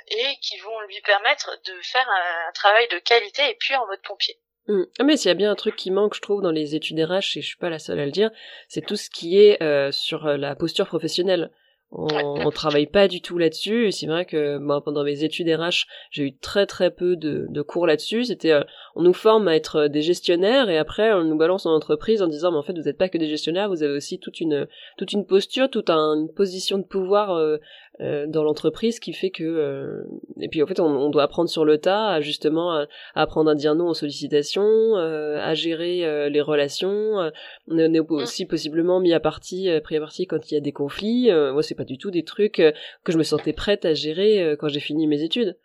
[0.08, 3.86] et qui vont lui permettre de faire un, un travail de qualité et puis en
[3.86, 4.38] mode pompier.
[4.68, 4.82] Mm.
[4.98, 7.00] Ah, mais s'il y a bien un truc qui manque, je trouve, dans les études
[7.00, 8.30] RH, et je suis pas la seule à le dire,
[8.68, 11.50] c'est tout ce qui est euh, sur euh, la posture professionnelle.
[11.90, 12.06] On,
[12.46, 13.92] on travaille pas du tout là-dessus.
[13.92, 17.86] C'est vrai que moi, pendant mes études RH, j'ai eu très très peu de, cours
[17.86, 18.26] là-dessus.
[18.26, 18.62] C'était, euh,
[18.94, 22.20] on nous forme à être euh, des gestionnaires et après on nous balance en entreprise
[22.20, 24.40] en disant, mais en fait vous n'êtes pas que des gestionnaires, vous avez aussi toute
[24.40, 27.56] une toute une posture, toute un- une position de pouvoir euh,
[28.00, 30.04] euh, dans l'entreprise qui fait que euh,
[30.40, 33.22] et puis en fait on, on doit apprendre sur le tas à, justement à, à
[33.22, 34.62] apprendre à dire non aux sollicitations
[34.96, 37.30] euh, à gérer euh, les relations euh,
[37.66, 40.60] on est aussi possiblement mis à partie euh, pris à partie quand il y a
[40.60, 41.30] des conflits.
[41.30, 44.42] Euh, moi c'est pas du tout des trucs que je me sentais prête à gérer
[44.42, 45.58] euh, quand j'ai fini mes études.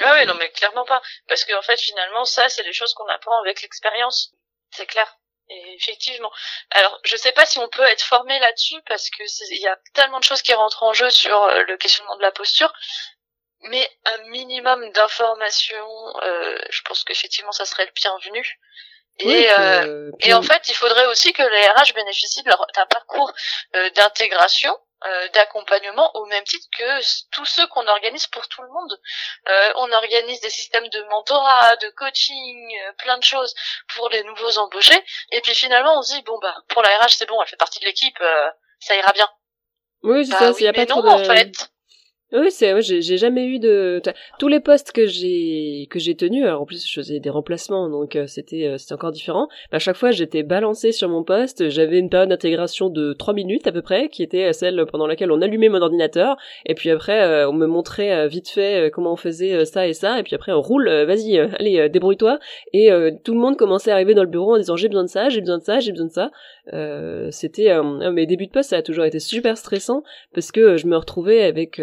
[0.00, 3.06] Ah oui, non mais clairement pas, parce qu'en fait finalement ça c'est des choses qu'on
[3.06, 4.34] apprend avec l'expérience,
[4.70, 5.06] c'est clair.
[5.48, 6.30] Et effectivement.
[6.70, 9.78] Alors, je sais pas si on peut être formé là-dessus parce que il y a
[9.94, 12.72] tellement de choses qui rentrent en jeu sur euh, le questionnement de la posture,
[13.62, 18.58] mais un minimum d'informations, euh, je pense qu'effectivement ça serait le bienvenu.
[19.18, 19.52] Et, puis, euh,
[19.86, 23.32] euh, et en fait, il faudrait aussi que les RH bénéficient de leur- d'un parcours
[23.74, 28.68] euh, d'intégration, euh, d'accompagnement, au même titre que tous ceux qu'on organise pour tout le
[28.68, 28.98] monde.
[29.48, 33.54] Euh, on organise des systèmes de mentorat, de coaching, euh, plein de choses
[33.94, 35.04] pour les nouveaux embauchés.
[35.32, 37.56] Et puis finalement, on se dit bon bah pour la RH c'est bon, elle fait
[37.56, 39.28] partie de l'équipe, euh, ça ira bien.
[40.02, 41.70] oui c'est Bah ça oui, il y a mais pas non trop de en fait.
[42.38, 44.02] Oui, c'est j'ai jamais eu de
[44.38, 46.44] tous les postes que j'ai que j'ai tenus.
[46.44, 49.48] Alors en plus, je faisais des remplacements, donc euh, c'était euh, c'était encore différent.
[49.72, 51.70] Mais à chaque fois, j'étais balancée sur mon poste.
[51.70, 55.06] J'avais une période d'intégration de trois minutes à peu près, qui était euh, celle pendant
[55.06, 56.36] laquelle on allumait mon ordinateur.
[56.66, 60.20] Et puis après, on me montrait vite fait comment on faisait ça et ça.
[60.20, 60.88] Et puis après, on roule.
[60.88, 62.38] Vas-y, allez, débrouille-toi.
[62.74, 62.90] Et
[63.24, 65.28] tout le monde commençait à arriver dans le bureau en disant j'ai besoin de ça,
[65.28, 66.30] j'ai besoin de ça, j'ai besoin de ça.
[67.30, 70.02] C'était mes débuts de poste, ça a toujours été super stressant
[70.34, 71.80] parce que je me retrouvais avec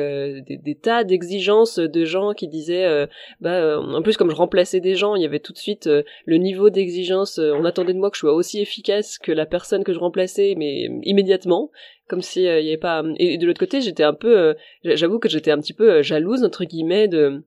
[0.49, 3.05] euh, des, tas d'exigences de gens qui disaient, euh,
[3.41, 5.89] bah, euh, en plus comme je remplaçais des gens, il y avait tout de suite
[6.25, 7.39] le niveau d'exigence.
[7.39, 10.55] on attendait de moi que je sois aussi efficace que la personne que je remplaçais,
[10.57, 11.71] mais immédiatement,
[12.07, 13.03] comme si il y avait pas.
[13.17, 16.65] Et de l'autre côté, j'étais un peu, j'avoue que j'étais un petit peu jalouse entre
[16.65, 17.43] guillemets de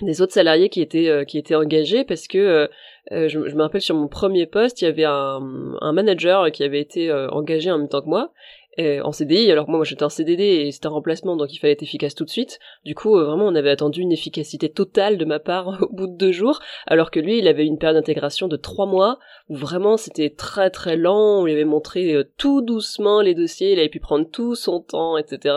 [0.00, 2.68] des autres salariés qui étaient qui étaient engagés parce que
[3.10, 5.40] je, je, me rappelle sur mon premier poste, il y avait un,
[5.80, 8.32] un manager qui avait été engagé en même temps que moi
[8.78, 11.72] en CDI, alors moi, moi j'étais en CDD et c'était un remplacement, donc il fallait
[11.72, 12.60] être efficace tout de suite.
[12.84, 16.06] Du coup, euh, vraiment, on avait attendu une efficacité totale de ma part au bout
[16.06, 19.56] de deux jours, alors que lui, il avait une période d'intégration de trois mois, où
[19.56, 23.80] vraiment c'était très très lent, on lui avait montré euh, tout doucement les dossiers, il
[23.80, 25.56] avait pu prendre tout son temps, etc.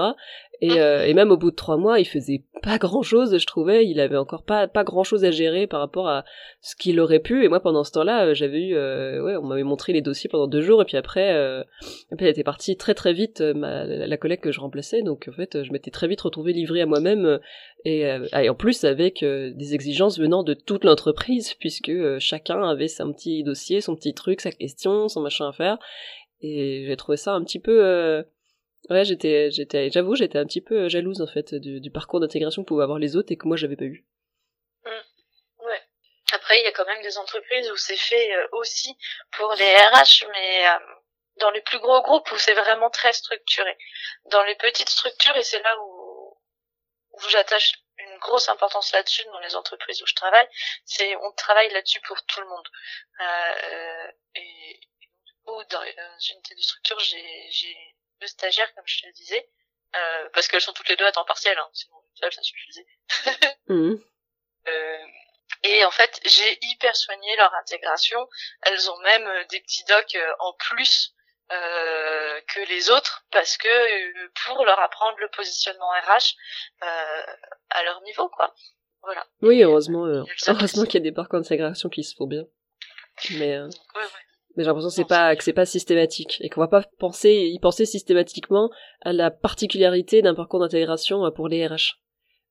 [0.63, 3.45] Et, euh, et, même au bout de trois mois, il faisait pas grand chose, je
[3.47, 3.87] trouvais.
[3.87, 6.23] Il avait encore pas pas grand chose à gérer par rapport à
[6.61, 7.43] ce qu'il aurait pu.
[7.43, 10.29] Et moi, pendant ce temps-là, euh, j'avais eu, euh, ouais, on m'avait montré les dossiers
[10.29, 10.79] pendant deux jours.
[10.83, 11.63] Et puis après, euh,
[12.11, 15.01] après, elle était partie très très vite, ma, la, collègue que je remplaçais.
[15.01, 17.39] Donc en fait, je m'étais très vite retrouvée livrée à moi-même.
[17.83, 23.11] Et, et, en plus avec des exigences venant de toute l'entreprise, puisque chacun avait son
[23.13, 25.79] petit dossier, son petit truc, sa question, son machin à faire.
[26.41, 28.23] Et j'ai trouvé ça un petit peu
[28.89, 32.67] Ouais, j'étais, j'étais, j'avoue, j'étais un petit peu jalouse en fait du, parcours d'intégration que
[32.67, 34.05] pouvaient avoir les autres et que moi j'avais pas eu.
[34.83, 35.65] Mmh.
[35.65, 35.81] Ouais.
[36.31, 38.97] Après, il y a quand même des entreprises où c'est fait euh, aussi
[39.33, 40.79] pour les RH, mais euh,
[41.37, 43.77] dans les plus gros groupes où c'est vraiment très structuré.
[44.25, 46.37] Dans les petites structures, et c'est là où,
[47.29, 50.47] j'attache une grosse importance là-dessus dans les entreprises où je travaille,
[50.85, 52.67] c'est on travaille là-dessus pour tout le monde.
[53.19, 54.79] Euh, et,
[55.27, 59.49] du coup, dans une telle structure, j'ai deux stagiaires, comme je te disais,
[59.95, 62.85] euh, parce qu'elles sont toutes les deux à temps partiel, hein, sinon seule ça suffisait.
[63.67, 63.95] Mmh.
[64.67, 65.05] euh,
[65.63, 68.27] et en fait, j'ai hyper soigné leur intégration.
[68.63, 71.13] Elles ont même euh, des petits docs euh, en plus
[71.51, 76.35] euh, que les autres parce que euh, pour leur apprendre le positionnement RH
[77.69, 78.53] à leur niveau, quoi.
[79.03, 79.25] Voilà.
[79.41, 82.45] Oui, heureusement, heureusement qu'il y a des parcours d'intégration qui se font bien.
[83.31, 83.57] Mais.
[84.55, 87.49] Mais j'ai l'impression que c'est pas que c'est pas systématique et qu'on va pas penser
[87.51, 88.69] y penser systématiquement
[89.01, 91.99] à la particularité d'un parcours d'intégration euh, pour les RH.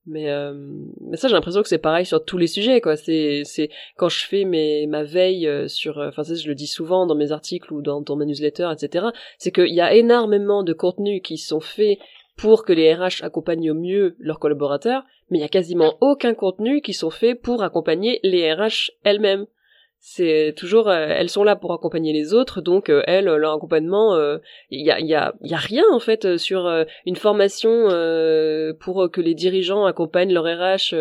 [0.07, 0.53] Mais euh,
[0.99, 2.95] mais ça j'ai l'impression que c'est pareil sur tous les sujets quoi.
[2.95, 6.67] C'est c'est quand je fais mes ma veille euh, sur enfin ça je le dis
[6.67, 9.07] souvent dans mes articles ou dans, dans ma newsletter etc.
[9.37, 11.99] C'est qu'il y a énormément de contenus qui sont faits
[12.35, 16.33] pour que les RH accompagnent au mieux leurs collaborateurs, mais il y a quasiment aucun
[16.33, 19.45] contenu qui sont faits pour accompagner les RH elles-mêmes
[20.03, 24.15] c'est toujours euh, elles sont là pour accompagner les autres donc euh, elles leur accompagnement
[24.15, 24.39] il euh,
[24.71, 26.67] y a y a y a rien en fait sur
[27.05, 27.83] une formation
[28.79, 30.95] pour que les dirigeants accompagnent leur RH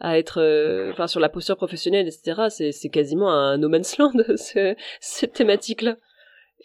[0.00, 4.12] à être enfin sur la posture professionnelle etc c'est c'est quasiment un no man's land
[4.36, 5.96] ce, cette thématique là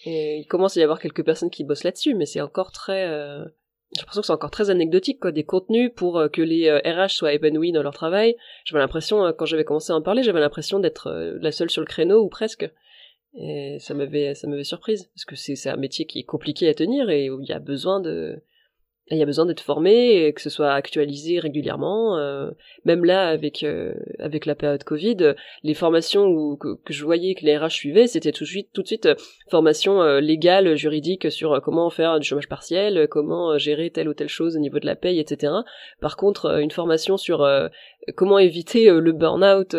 [0.05, 3.05] et il commence à y avoir quelques personnes qui bossent là-dessus mais c'est encore très
[3.95, 6.85] j'ai l'impression que c'est encore très anecdotique, quoi, des contenus pour euh, que les RH
[6.85, 8.35] euh, soient épanouis dans leur travail.
[8.65, 11.81] J'avais l'impression, euh, quand j'avais commencé à en parler, j'avais l'impression d'être la seule sur
[11.81, 12.69] le créneau ou presque.
[13.37, 16.67] Et ça m'avait, ça m'avait surprise parce que c'est, c'est un métier qui est compliqué
[16.67, 18.41] à tenir et où il y a besoin de,
[19.11, 22.17] il y a besoin d'être formé, et que ce soit actualisé régulièrement.
[22.17, 22.49] Euh,
[22.85, 27.45] même là, avec euh, avec la période Covid, les formations où, que, je voyais que
[27.45, 29.15] les RH suivaient, c'était tout de suite tout de suite euh,
[29.51, 34.55] formation légale, juridique sur comment faire du chômage partiel, comment gérer telle ou telle chose
[34.55, 35.53] au niveau de la paye, etc.
[36.01, 37.47] Par contre, une formation sur
[38.15, 39.75] comment éviter le burn-out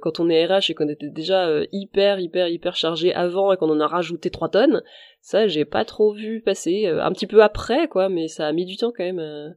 [0.00, 3.70] quand on est RH et qu'on était déjà hyper hyper hyper chargé avant et qu'on
[3.70, 4.82] en a rajouté trois tonnes,
[5.20, 6.86] ça, j'ai pas trop vu passer.
[6.86, 9.18] Euh, un petit peu après, quoi, mais ça a mis du temps quand même.
[9.18, 9.50] Euh.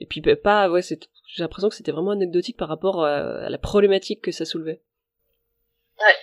[0.00, 3.48] Et puis bah, pas, ouais, c'est, j'ai l'impression que c'était vraiment anecdotique par rapport à,
[3.48, 4.82] la problématique que ça soulevait.
[5.98, 6.16] Ouais.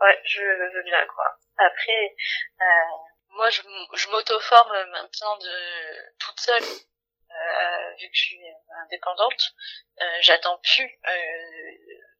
[0.00, 1.38] Ouais, je veux bien croire.
[1.58, 2.14] Après,
[2.60, 2.96] euh,
[3.30, 3.62] moi, je,
[4.10, 6.62] m'auto-forme maintenant de toute seule.
[6.62, 8.40] Euh, vu que je suis
[8.84, 9.54] indépendante,
[10.00, 10.90] euh, j'attends plus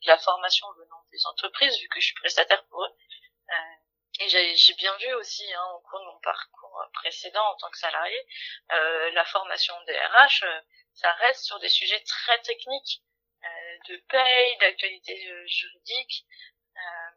[0.06, 2.92] la formation venant des entreprises vu que je suis prestataire pour eux.
[4.20, 7.78] Et j'ai bien vu aussi hein, au cours de mon parcours précédent en tant que
[7.78, 8.16] salarié,
[8.72, 10.60] euh, la formation des RH, euh,
[10.94, 13.02] ça reste sur des sujets très techniques,
[13.44, 16.26] euh, de paye, d'actualité euh, juridique.
[16.76, 17.10] Euh,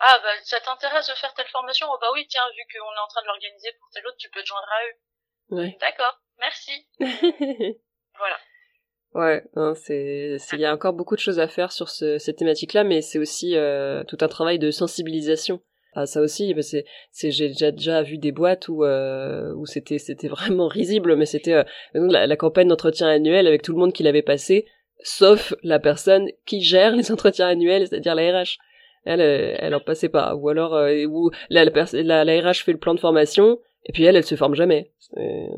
[0.00, 1.86] ah bah ça t'intéresse de faire telle formation?
[1.90, 4.30] Oh bah oui tiens vu qu'on est en train de l'organiser pour telle autre, tu
[4.30, 4.94] peux te joindre à eux.
[5.50, 5.76] Ouais.
[5.80, 6.88] D'accord, merci.
[8.18, 8.40] voilà.
[9.12, 9.42] Ouais,
[9.74, 13.02] c'est, il y a encore beaucoup de choses à faire sur ce, cette thématique-là, mais
[13.02, 13.56] c'est aussi
[14.06, 15.60] tout un travail de sensibilisation
[15.94, 19.98] ah, ça aussi, c'est, c'est, j'ai déjà, déjà vu des boîtes où, euh, où c'était,
[19.98, 21.64] c'était vraiment risible, mais c'était euh,
[21.94, 24.66] la, la, campagne d'entretien annuel avec tout le monde qui l'avait passé,
[25.02, 28.58] sauf la personne qui gère les entretiens annuels, c'est-à-dire la RH.
[29.04, 30.34] Elle, euh, elle en passait pas.
[30.34, 34.04] Ou alors, euh, où la, la, la, RH fait le plan de formation, Et puis
[34.04, 34.92] elle, elle se forme jamais.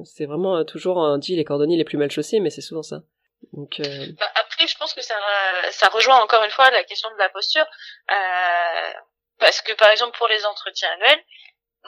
[0.04, 3.02] C'est vraiment toujours on dit les cordonniers les plus mal chaussés, mais c'est souvent ça.
[3.52, 4.06] Donc euh...
[4.18, 5.14] bah, après, je pense que ça
[5.70, 7.66] ça rejoint encore une fois la question de la posture,
[8.10, 8.92] euh,
[9.42, 11.24] parce que par exemple pour les entretiens annuels,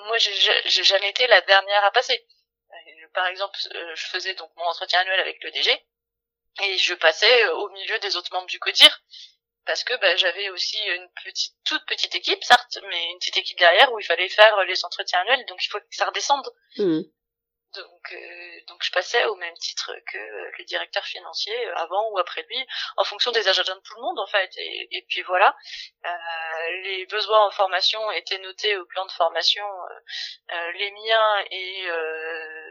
[0.07, 2.27] moi j'ai jamais été la dernière à passer.
[2.73, 5.71] Euh, par exemple, euh, je faisais donc mon entretien annuel avec le DG
[6.63, 9.01] et je passais au milieu des autres membres du CODIR
[9.67, 13.59] parce que bah, j'avais aussi une petite toute petite équipe certes mais une petite équipe
[13.59, 17.01] derrière où il fallait faire les entretiens annuels donc il faut que ça redescende mmh.
[17.75, 20.19] Donc euh, donc je passais au même titre que
[20.59, 22.67] le directeur financier euh, avant ou après lui
[22.97, 24.51] en fonction des agendas de tout le monde en fait.
[24.57, 25.57] Et, et puis voilà.
[26.07, 26.11] Euh,
[26.83, 31.87] les besoins en formation étaient notés au plan de formation euh, euh les miens et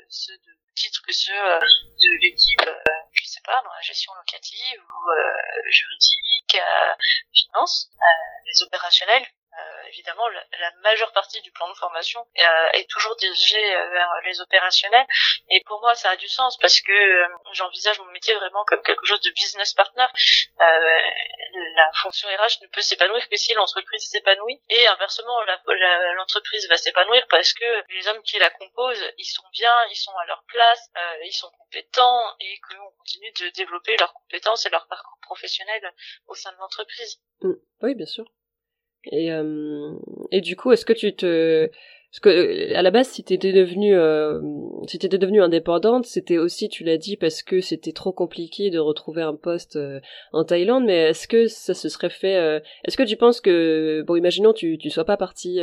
[0.09, 2.69] ceux de titre que ceux de l'équipe
[3.13, 6.57] je sais pas dans la gestion locative ou juridique
[7.33, 7.89] finance
[8.45, 9.25] les opérationnels
[9.59, 14.09] euh, évidemment, la, majeure partie du plan de formation euh, est toujours dirigée euh, vers
[14.25, 15.05] les opérationnels.
[15.49, 19.05] Et pour moi, ça a du sens parce que j'envisage mon métier vraiment comme quelque
[19.05, 20.05] chose de business partner.
[20.59, 24.59] la fonction RH ne peut s'épanouir que si l'entreprise s'épanouit.
[24.69, 25.39] Et inversement,
[26.17, 30.15] l'entreprise va s'épanouir parce que les hommes qui la composent, ils sont bien, ils sont
[30.17, 30.89] à leur place,
[31.23, 35.93] ils sont compétents et qu'on continue de développer leurs compétences et leur parcours professionnel
[36.27, 37.21] au sein de l'entreprise.
[37.41, 37.53] Mm.
[37.81, 38.25] Oui, bien sûr.
[39.05, 39.93] Et, euh,
[40.31, 41.69] et du coup, est-ce que tu te...
[42.13, 44.39] Parce que euh, à la base, si t'étais devenue, euh,
[44.87, 48.77] si t'étais devenue indépendante, c'était aussi, tu l'as dit, parce que c'était trop compliqué de
[48.77, 49.99] retrouver un poste euh,
[50.31, 50.85] en Thaïlande.
[50.85, 54.77] Mais est-ce que ça se serait fait Est-ce que tu penses que, bon, imaginons tu
[54.77, 55.59] tu sois pas parti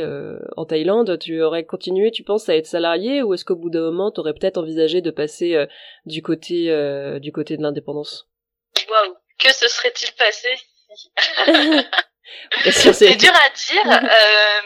[0.57, 3.83] en Thaïlande, tu aurais continué, tu penses, à être salarié, ou est-ce qu'au bout d'un
[3.83, 5.65] moment, t'aurais peut-être envisagé de passer
[6.05, 6.65] du côté
[7.21, 8.29] du côté de l'indépendance?
[8.89, 10.49] Waouh, que se serait-il passé?
[12.71, 14.61] c'est dur à dire euh,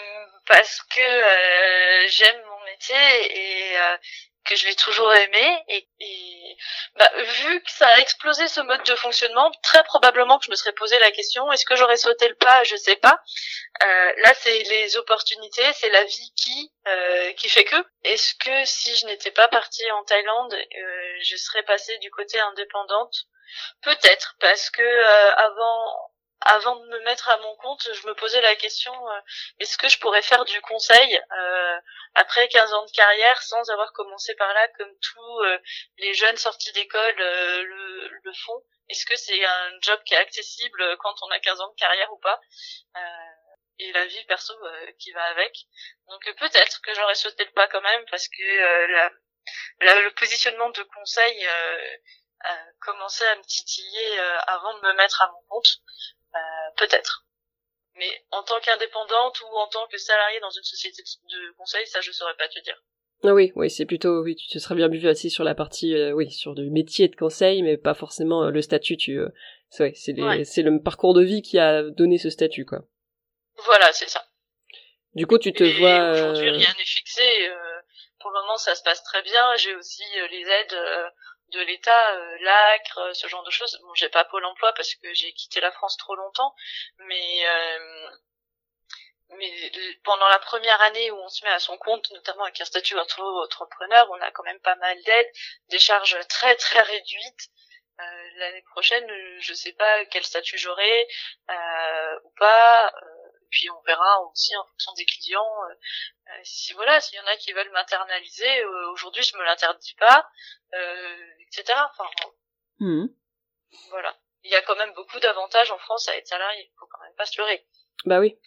[0.47, 3.97] parce que euh, j'aime mon métier et euh,
[4.45, 6.57] que je l'ai toujours aimé et, et
[6.95, 7.11] bah,
[7.43, 10.73] vu que ça a explosé ce mode de fonctionnement, très probablement que je me serais
[10.73, 12.63] posé la question est-ce que j'aurais sauté le pas?
[12.63, 13.21] Je sais pas.
[13.83, 17.75] Euh, là, c'est les opportunités, c'est la vie qui euh, qui fait que.
[18.03, 22.39] Est-ce que si je n'étais pas partie en Thaïlande, euh, je serais passée du côté
[22.39, 23.25] indépendante?
[23.81, 25.03] Peut-être parce que
[25.37, 26.11] avant
[26.41, 29.19] avant de me mettre à mon compte, je me posais la question euh,
[29.59, 31.79] est-ce que je pourrais faire du conseil euh,
[32.13, 35.57] après 15 ans de carrière sans avoir commencé par là comme tous euh,
[35.97, 38.63] les jeunes sortis d'école le, le, font?
[38.89, 42.11] Est-ce que c'est un job qui est accessible quand on a 15 ans de carrière
[42.13, 42.39] ou pas
[43.77, 44.53] et la vie perso
[44.99, 45.53] qui va avec?
[46.07, 48.91] Donc peut-être que j'aurais sauté le pas quand même parce que
[49.81, 51.47] la, le positionnement de conseil
[52.79, 55.81] commençait à me titiller avant de me mettre à mon compte.
[56.35, 56.39] Euh,
[56.77, 57.25] peut-être.
[57.95, 62.01] Mais en tant qu'indépendante ou en tant que salariée dans une société de conseil, ça
[62.01, 62.81] je saurais pas te dire.
[63.23, 65.95] Ah oui, oui, c'est plutôt, oui, tu te serais bien vu assis sur la partie,
[65.95, 68.97] euh, oui, sur du métier de conseil, mais pas forcément euh, le statut.
[68.97, 69.19] Tu,
[69.69, 72.81] c'est c'est le parcours de vie qui a donné ce statut, quoi.
[73.63, 74.25] Voilà, c'est ça.
[75.13, 76.11] Du coup, tu te vois.
[76.11, 77.23] Aujourd'hui, rien n'est fixé.
[78.19, 79.55] pour le moment, ça se passe très bien.
[79.55, 80.75] J'ai aussi les aides
[81.49, 83.79] de l'État, euh, l'ACRE, euh, ce genre de choses.
[83.83, 86.53] Bon, j'ai pas Pôle Emploi parce que j'ai quitté la France trop longtemps,
[86.99, 88.09] mais euh,
[89.37, 89.71] mais
[90.03, 92.97] pendant la première année où on se met à son compte, notamment avec un statut
[92.97, 95.31] entrepreneur, on a quand même pas mal d'aides,
[95.69, 97.49] des charges très très réduites.
[97.99, 99.07] Euh, L'année prochaine,
[99.39, 101.07] je sais pas quel statut j'aurai
[102.23, 102.93] ou pas.
[103.55, 105.55] Puis on verra aussi en fonction des clients.
[106.43, 110.27] si voilà, s'il y en a qui veulent m'internaliser, aujourd'hui je me l'interdis pas.
[110.75, 111.15] Euh,
[111.47, 111.77] etc.
[111.91, 112.09] Enfin,
[112.79, 113.05] mmh.
[113.89, 114.13] voilà.
[114.43, 116.71] Il y a quand même beaucoup d'avantages en France à être salarié.
[116.79, 117.65] Faut quand même pas se leurrer.
[118.05, 118.37] Bah oui.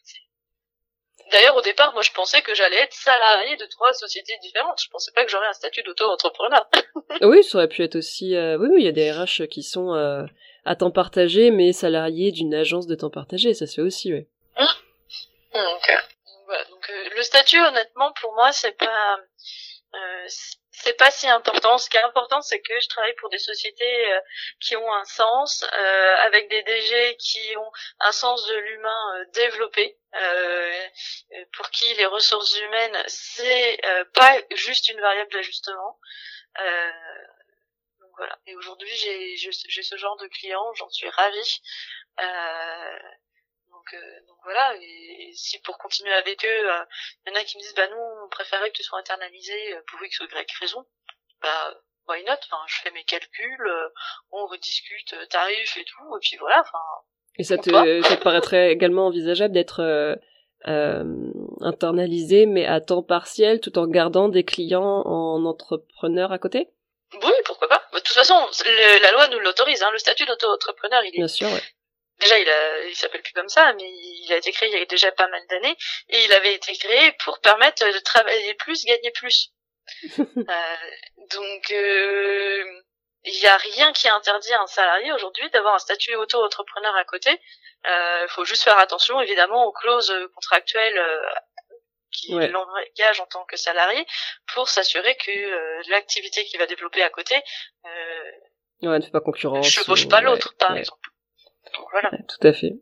[1.32, 4.80] D'ailleurs, au départ, moi, je pensais que j'allais être salarié de trois sociétés différentes.
[4.82, 6.68] Je pensais pas que j'aurais un statut d'auto-entrepreneur.
[7.22, 8.36] oui, ça aurait pu être aussi.
[8.36, 10.24] Euh, oui, oui, il y a des RH qui sont euh,
[10.64, 13.52] à temps partagé, mais salariés d'une agence de temps partagé.
[13.54, 14.26] Ça se fait aussi, oui.
[14.58, 14.64] Mmh.
[15.64, 15.90] Donc,
[16.46, 16.64] voilà.
[16.64, 19.18] Donc, le statut, honnêtement, pour moi, c'est pas
[20.82, 21.78] c'est pas si important.
[21.78, 24.20] Ce qui est important, c'est que je travaille pour des sociétés euh,
[24.60, 29.24] qui ont un sens, euh, avec des DG qui ont un sens de l'humain euh,
[29.32, 29.98] développé,
[31.52, 33.78] pour qui les ressources humaines c'est
[34.14, 35.98] pas juste une variable d'ajustement.
[38.00, 38.38] donc voilà.
[38.46, 41.62] Et aujourd'hui, j'ai j'ai ce genre de clients, j'en suis ravie.
[43.94, 46.84] Euh, donc, voilà, et, si pour continuer avec eux, il euh,
[47.26, 49.80] y en a qui me disent bah nous on préférait que tu sois internalisé euh,
[49.90, 50.86] pour X ou Y raison,
[51.42, 51.74] bah
[52.08, 52.32] why not?
[52.50, 53.70] Enfin, je fais mes calculs,
[54.30, 56.60] on rediscute tarifs et tout, et puis voilà.
[56.60, 56.78] Enfin.
[57.38, 57.70] Et ça te,
[58.02, 60.18] ça te paraîtrait également envisageable d'être
[60.64, 66.68] internaliser, mais à temps partiel, tout en gardant des clients en entrepreneur à côté?
[67.14, 67.82] Oui, pourquoi pas.
[67.92, 68.34] De toute façon,
[69.02, 69.82] la loi nous l'autorise.
[69.82, 69.90] Hein.
[69.92, 71.18] Le statut d'auto-entrepreneur, il est...
[71.18, 71.48] Bien sûr,
[72.20, 74.82] Déjà, il, a, il s'appelle plus comme ça, mais il a été créé il y
[74.82, 75.76] a déjà pas mal d'années,
[76.08, 79.52] et il avait été créé pour permettre de travailler plus, gagner plus.
[80.18, 80.76] euh,
[81.30, 82.82] donc, euh,
[83.24, 87.04] il n'y a rien qui interdit à un salarié aujourd'hui d'avoir un statut auto-entrepreneur à
[87.04, 87.30] côté.
[87.84, 91.20] Il euh, faut juste faire attention, évidemment, aux clauses contractuelles euh,
[92.10, 94.04] qui l'engagent en tant que salarié
[94.54, 97.34] pour s'assurer que euh, l'activité qu'il va développer à côté
[98.82, 99.68] ouais, ne fait pas concurrence.
[99.68, 101.08] Chevauche pas l'autre, par exemple.
[102.28, 102.78] Tout à fait.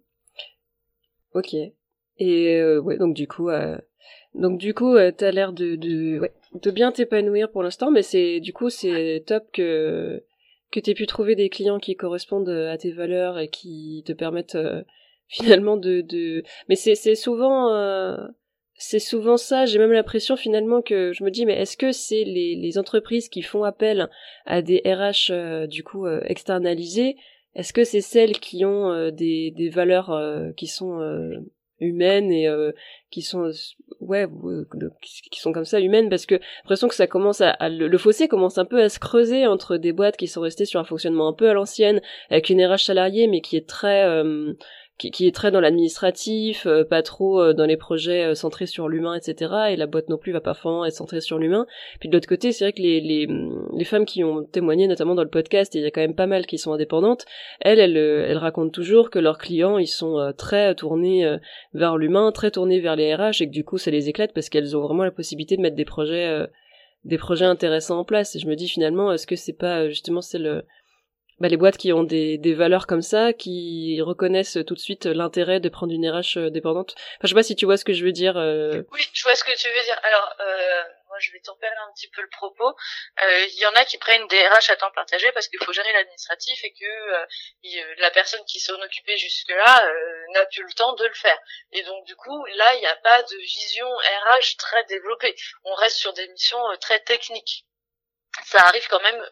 [1.34, 1.54] Ok.
[2.18, 3.50] Et ouais, donc du coup,
[4.34, 8.40] donc du coup, t'as l'air de, de, ouais, de bien t'épanouir pour l'instant, mais c'est
[8.40, 10.22] du coup c'est top que
[10.70, 14.56] que t'aies pu trouver des clients qui correspondent à tes valeurs et qui te permettent
[14.56, 14.82] euh,
[15.28, 16.42] finalement de, de...
[16.68, 18.16] mais c'est c'est souvent euh,
[18.74, 22.24] c'est souvent ça j'ai même l'impression finalement que je me dis mais est-ce que c'est
[22.24, 24.08] les les entreprises qui font appel
[24.44, 27.16] à des RH euh, du coup externalisés
[27.56, 30.16] est-ce que c'est celles qui ont des des valeurs
[30.56, 31.00] qui sont
[31.80, 32.72] humaines et euh,
[33.10, 33.50] qui sont
[34.00, 34.26] ouais
[35.30, 36.08] qui sont comme ça humaines?
[36.08, 39.46] Parce que l'impression que ça commence à, le, fossé commence un peu à se creuser
[39.46, 42.00] entre des boîtes qui sont restées sur un fonctionnement un peu à l'ancienne
[42.30, 44.54] avec une RH salariée mais qui est très euh,
[44.98, 48.66] qui, qui, est très dans l'administratif, euh, pas trop euh, dans les projets euh, centrés
[48.66, 49.52] sur l'humain, etc.
[49.70, 51.66] Et la boîte non plus va pas forcément être centrée sur l'humain.
[52.00, 55.14] Puis de l'autre côté, c'est vrai que les, les, les, femmes qui ont témoigné, notamment
[55.14, 57.26] dans le podcast, et il y a quand même pas mal qui sont indépendantes,
[57.60, 61.38] elles, elles, elles racontent toujours que leurs clients, ils sont très tournés
[61.74, 64.48] vers l'humain, très tournés vers les RH, et que du coup, ça les éclate parce
[64.48, 66.46] qu'elles ont vraiment la possibilité de mettre des projets
[67.04, 68.34] des projets intéressants en place.
[68.34, 70.64] Et je me dis finalement, est-ce que c'est pas justement c'est le
[71.38, 75.04] bah, les boîtes qui ont des, des valeurs comme ça, qui reconnaissent tout de suite
[75.04, 76.94] l'intérêt de prendre une RH euh, dépendante.
[76.96, 78.38] Enfin, je sais pas si tu vois ce que je veux dire.
[78.38, 78.82] Euh...
[78.92, 80.00] Oui, je vois ce que tu veux dire.
[80.02, 82.74] Alors, euh, moi, je vais tempérer un petit peu le propos.
[83.22, 85.74] Euh, il y en a qui prennent des RH à temps partagé parce qu'il faut
[85.74, 89.90] gérer l'administratif et que euh, la personne qui s'en occupait jusque-là
[90.32, 91.38] n'a plus le temps de le faire.
[91.72, 95.34] Et donc, du coup, là, il n'y a pas de vision RH très développée.
[95.64, 97.66] On reste sur des missions très techniques.
[98.44, 99.22] Ça arrive quand même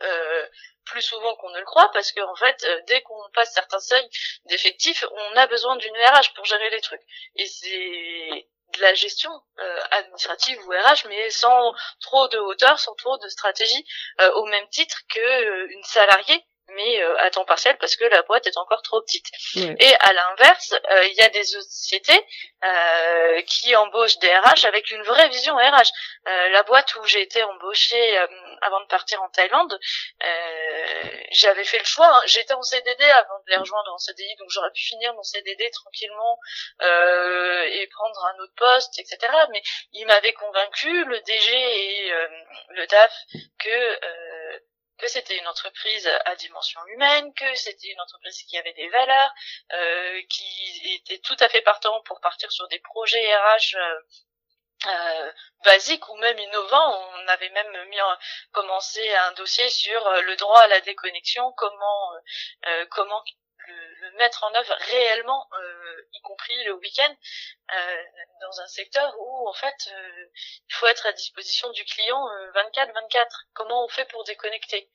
[0.84, 3.80] plus souvent qu'on ne le croit parce que en fait euh, dès qu'on passe certains
[3.80, 4.08] seuils
[4.46, 7.02] d'effectifs on a besoin d'une RH pour gérer les trucs.
[7.36, 12.94] Et c'est de la gestion euh, administrative ou RH mais sans trop de hauteur sans
[12.94, 13.86] trop de stratégie
[14.20, 18.46] euh, au même titre que une salariée mais à temps partiel parce que la boîte
[18.46, 19.26] est encore trop petite.
[19.56, 22.26] Et à l'inverse, il y a des sociétés
[23.46, 25.90] qui embauchent des RH avec une vraie vision RH.
[26.26, 28.18] la boîte où j'ai été embauchée
[28.62, 29.78] avant de partir en Thaïlande,
[30.24, 32.08] euh, j'avais fait le choix.
[32.08, 32.22] Hein.
[32.26, 35.70] J'étais en CDD avant de les rejoindre en CDI, donc j'aurais pu finir mon CDD
[35.70, 36.38] tranquillement
[36.82, 39.18] euh, et prendre un autre poste, etc.
[39.50, 39.62] Mais
[39.92, 42.28] il m'avait convaincu, le DG et euh,
[42.70, 43.12] le DAF,
[43.58, 43.98] que
[44.98, 49.34] que c'était une entreprise à dimension humaine, que c'était une entreprise qui avait des valeurs,
[50.28, 53.76] qui était tout à fait partant pour partir sur des projets RH
[54.86, 55.32] euh,
[55.64, 57.08] basique ou même innovant.
[57.14, 57.96] On avait même mis
[58.52, 62.12] commencé un dossier sur euh, le droit à la déconnexion, comment
[62.66, 63.22] euh, comment
[64.16, 65.48] mettre en œuvre réellement,
[66.12, 67.14] y compris le week-end,
[68.40, 69.90] dans un secteur où en fait
[70.68, 73.26] il faut être à disposition du client 24-24.
[73.54, 74.90] Comment on fait pour déconnecter?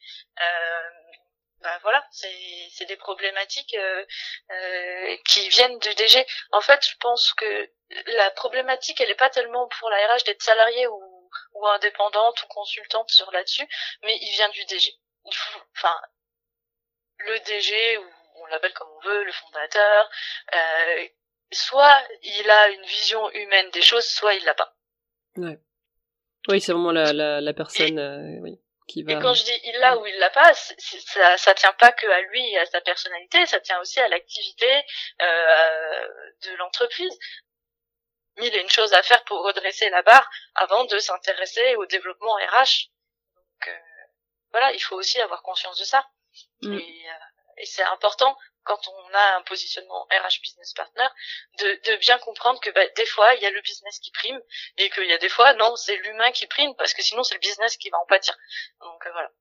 [1.61, 4.05] Bah voilà, c'est des problématiques euh,
[4.51, 6.25] euh, qui viennent du DG.
[6.51, 10.41] En fait, je pense que la problématique, elle est pas tellement pour la RH d'être
[10.41, 13.67] salarié ou, ou indépendante ou consultante sur là-dessus,
[14.03, 14.93] mais il vient du DG.
[15.75, 15.99] Enfin,
[17.17, 18.09] le DG ou
[18.49, 20.09] l'appelle comme on veut, le fondateur,
[20.53, 21.07] euh,
[21.51, 24.75] soit il a une vision humaine des choses, soit il l'a pas.
[25.37, 25.59] Ouais.
[26.47, 27.99] Oui, c'est vraiment la, la, la personne.
[27.99, 28.59] euh, oui.
[28.95, 32.07] Et quand je dis il l'a ou il l'a pas, ça, ça tient pas que
[32.07, 34.83] à lui et à sa personnalité, ça tient aussi à l'activité
[35.21, 36.07] euh,
[36.43, 37.15] de l'entreprise.
[38.41, 42.33] Il a une chose à faire pour redresser la barre avant de s'intéresser au développement
[42.33, 42.89] RH.
[43.35, 43.77] Donc euh,
[44.51, 46.07] voilà, il faut aussi avoir conscience de ça.
[46.63, 46.73] Mm.
[46.73, 47.13] Et, euh,
[47.59, 51.07] et c'est important quand on a un positionnement RH business partner,
[51.59, 54.39] de, bien comprendre que bah, des fois il y a le business qui prime
[54.77, 57.35] et qu'il y a des fois non c'est l'humain qui prime parce que sinon c'est
[57.35, 58.37] le business qui va en pâtir.
[58.81, 59.31] Donc euh, voilà.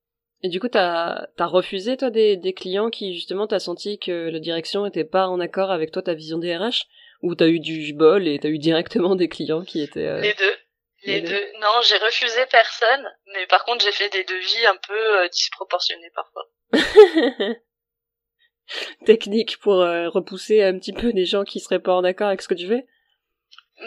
[0.41, 4.29] Et du coup, t'as as refusé toi des, des clients qui justement t'as senti que
[4.29, 6.85] la direction était pas en accord avec toi ta vision des RH
[7.21, 10.33] ou t'as eu du bol et t'as eu directement des clients qui étaient euh, les
[10.33, 10.55] deux.
[11.03, 11.45] Les, deux.
[11.59, 16.11] Non, j'ai refusé personne, mais par contre j'ai fait des devis un peu euh, disproportionnés
[16.13, 16.45] parfois.
[19.05, 22.41] technique pour euh, repousser un petit peu des gens qui seraient pas en accord avec
[22.41, 22.85] ce que tu fais?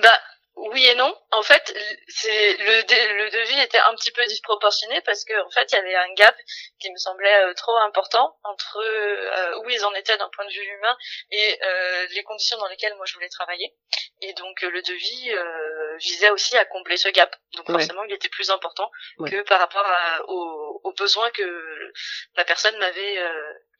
[0.03, 0.21] Bah
[0.71, 1.15] oui et non.
[1.33, 1.75] En fait,
[2.09, 5.79] c'est le, le devis était un petit peu disproportionné parce que en fait, il y
[5.79, 6.37] avait un gap
[6.79, 10.53] qui me semblait euh, trop important entre euh, où ils en étaient d'un point de
[10.53, 10.97] vue humain
[11.31, 13.75] et euh, les conditions dans lesquelles moi je voulais travailler.
[14.21, 15.31] Et donc le devis
[15.99, 17.35] visait aussi à combler ce gap.
[17.57, 19.85] Donc forcément, il était plus important que par rapport
[20.29, 21.93] aux, aux, besoins que
[22.37, 23.19] la personne m'avait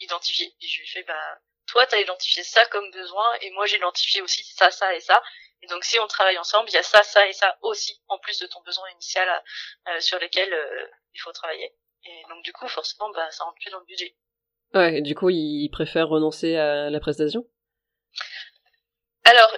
[0.03, 0.55] identifié.
[0.61, 3.67] Et je lui ai fait bah toi, tu as identifié ça comme besoin et moi
[3.67, 5.23] j'ai identifié aussi ça, ça et ça.
[5.63, 8.19] Et donc si on travaille ensemble, il y a ça, ça et ça aussi, en
[8.19, 9.29] plus de ton besoin initial
[9.89, 11.73] euh, sur lequel euh, il faut travailler.
[12.05, 14.17] Et donc du coup, forcément, bah, ça rentre plus dans le budget.
[14.75, 17.47] Ouais, et du coup, ils préfèrent renoncer à la prestation?
[19.25, 19.57] Alors,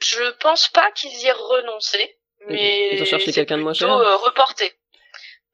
[0.00, 2.18] je pense pas qu'ils y aient renoncé,
[2.48, 3.90] mais ils ont cherché quelqu'un de moins cher.
[3.90, 4.74] Euh, reporté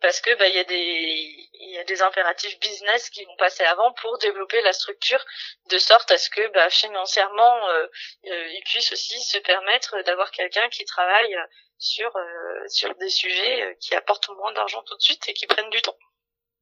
[0.03, 3.37] parce que bah il y a des il y a des impératifs business qui vont
[3.37, 5.25] passer avant pour développer la structure
[5.71, 7.87] de sorte à ce que bah, financièrement euh,
[8.27, 11.35] euh ils puissent aussi se permettre d'avoir quelqu'un qui travaille
[11.79, 15.71] sur euh, sur des sujets qui apportent moins d'argent tout de suite et qui prennent
[15.71, 15.97] du temps.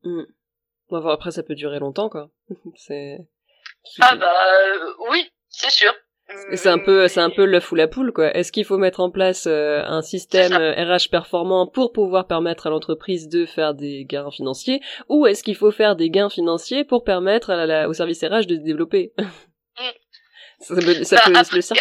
[0.02, 0.24] Mmh.
[0.90, 2.28] Bon, après ça peut durer longtemps quoi.
[2.76, 3.18] c'est
[4.00, 4.36] Ah bah
[5.08, 5.94] oui, c'est sûr.
[6.54, 8.34] C'est un peu, c'est un peu l'œuf ou la poule, quoi.
[8.36, 12.66] Est-ce qu'il faut mettre en place euh, un système RH euh, performant pour pouvoir permettre
[12.66, 16.84] à l'entreprise de faire des gains financiers, ou est-ce qu'il faut faire des gains financiers
[16.84, 19.12] pour permettre à la, au service RH de se développer?
[19.18, 19.24] Mm.
[20.62, 21.80] Ça, peut, ça bah, le cercle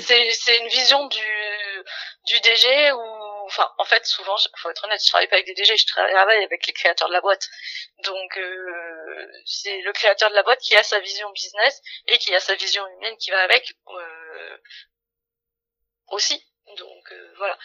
[0.00, 1.20] C'est une vision du
[2.26, 3.19] du DG ou
[3.50, 6.44] enfin, en fait, souvent, faut être honnête, je travaille pas avec des DG, je travaille
[6.44, 7.48] avec les créateurs de la boîte.
[8.04, 12.32] Donc, euh, c'est le créateur de la boîte qui a sa vision business et qui
[12.34, 14.56] a sa vision humaine qui va avec euh,
[16.08, 16.46] aussi.
[16.76, 17.58] Donc euh, voilà,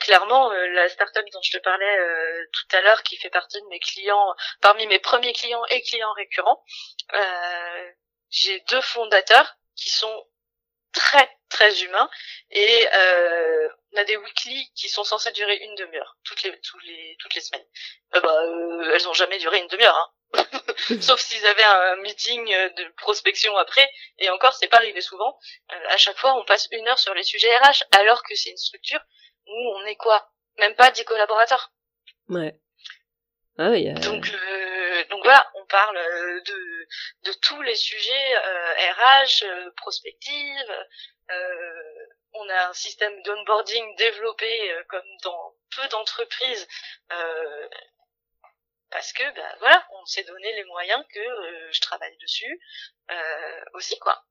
[0.00, 1.98] clairement la startup dont je te parlais
[2.54, 6.14] tout à l'heure, qui fait partie de mes clients, parmi mes premiers clients et clients
[6.14, 6.64] récurrents,
[8.30, 10.26] j'ai deux fondateurs qui sont
[10.92, 12.08] très très humains
[12.50, 16.84] et euh, on a des weekly qui sont censés durer une demi-heure toutes les toutes
[16.84, 17.64] les toutes les semaines.
[18.14, 20.10] Euh, bah, euh, elles ont jamais duré une demi-heure, hein.
[21.00, 23.88] sauf s'ils avaient un meeting de prospection après.
[24.18, 25.38] Et encore, c'est pas arrivé souvent.
[25.72, 28.50] Euh, à chaque fois, on passe une heure sur les sujets RH, alors que c'est
[28.50, 29.00] une structure
[29.46, 30.30] où on est quoi?
[30.58, 31.72] Même pas 10 collaborateurs.
[32.28, 32.54] Ouais.
[33.56, 33.92] Ah oui.
[33.94, 34.30] Donc
[35.10, 36.88] donc voilà, on parle de
[37.24, 40.86] de tous les sujets RH, prospective.
[41.30, 46.68] Euh, on a un système d'onboarding développé euh, comme dans peu d'entreprises
[47.12, 47.68] euh,
[48.90, 52.60] parce que ben voilà on s'est donné les moyens que euh, je travaille dessus
[53.74, 54.22] aussi quoi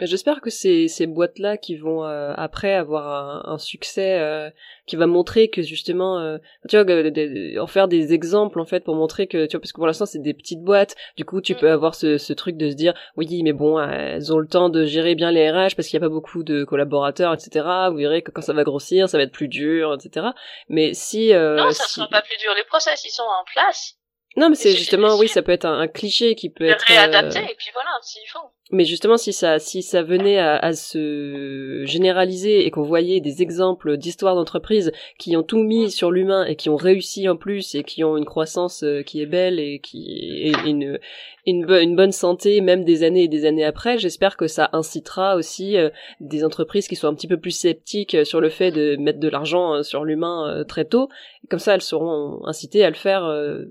[0.00, 4.50] J'espère que ces, ces boîtes-là qui vont euh, après avoir un, un succès, euh,
[4.86, 6.38] qui va montrer que justement, euh,
[6.68, 9.76] tu vois, en faire des exemples en fait pour montrer que, tu vois, parce que
[9.76, 11.58] pour l'instant c'est des petites boîtes, du coup tu mm.
[11.58, 14.68] peux avoir ce, ce truc de se dire, oui mais bon, elles ont le temps
[14.68, 17.64] de gérer bien les RH parce qu'il n'y a pas beaucoup de collaborateurs, etc.
[17.90, 20.26] Vous verrez que quand ça va grossir, ça va être plus dur, etc.
[20.68, 21.32] Mais si...
[21.32, 23.96] non, ça sera pas plus dur, les process ils sont en place.
[24.36, 27.54] Non, mais c'est justement, oui, ça peut être un, cliché qui peut être réadapté et
[27.56, 28.50] puis voilà, s'il faut.
[28.74, 33.42] Mais justement, si ça, si ça venait à, à se généraliser et qu'on voyait des
[33.42, 37.74] exemples d'histoires d'entreprises qui ont tout mis sur l'humain et qui ont réussi en plus
[37.74, 40.98] et qui ont une croissance euh, qui est belle et qui est une,
[41.46, 45.76] une, bonne santé même des années et des années après, j'espère que ça incitera aussi
[45.76, 49.20] euh, des entreprises qui sont un petit peu plus sceptiques sur le fait de mettre
[49.20, 51.08] de l'argent euh, sur l'humain très tôt.
[51.50, 53.22] comme ça, elles seront incitées à le faire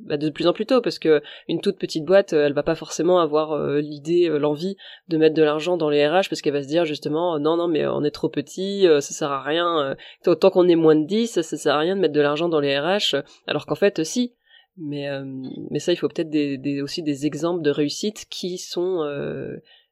[0.01, 2.75] bah, de plus en plus tôt parce que une toute petite boîte, elle va pas
[2.75, 4.75] forcément avoir l'idée, l'envie
[5.07, 7.67] de mettre de l'argent dans les RH parce qu'elle va se dire justement non non
[7.67, 9.95] mais on est trop petit, euh, ça sert à rien.
[10.25, 12.49] Euh, tant qu'on est moins de 10, ça, sert à rien de mettre de l'argent
[12.49, 13.15] dans les RH
[13.47, 14.35] alors qu'en fait si.
[14.77, 15.23] Mais euh,
[15.69, 19.05] mais ça il faut peut-être des, aussi des exemples de réussite qui sont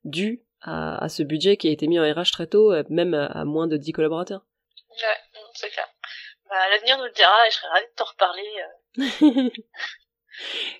[0.04, 3.68] dus à, ce budget qui a été mis en RH très tôt, même à, moins
[3.68, 4.46] de 10 collaborateurs.
[4.90, 5.88] Ouais, c'est clair.
[6.50, 9.52] Bah, l'avenir nous le dira et je serais ravie de t'en reparler.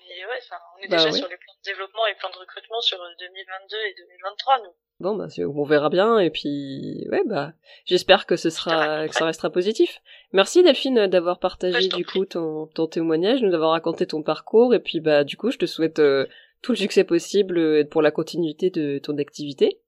[0.08, 0.40] Mais ouais,
[0.76, 3.76] on est bah déjà sur les plans de développement et plans de recrutement sur 2022
[3.76, 4.74] et 2023, nous.
[5.02, 7.54] Bon, bah, on verra bien, et puis, ouais, bah,
[7.86, 10.00] j'espère que ce sera, que ça restera positif.
[10.32, 14.78] Merci Delphine d'avoir partagé, du coup, ton, ton témoignage, nous avoir raconté ton parcours, et
[14.78, 16.26] puis, bah, du coup, je te souhaite euh,
[16.62, 19.80] tout le succès possible euh, pour la continuité de ton activité.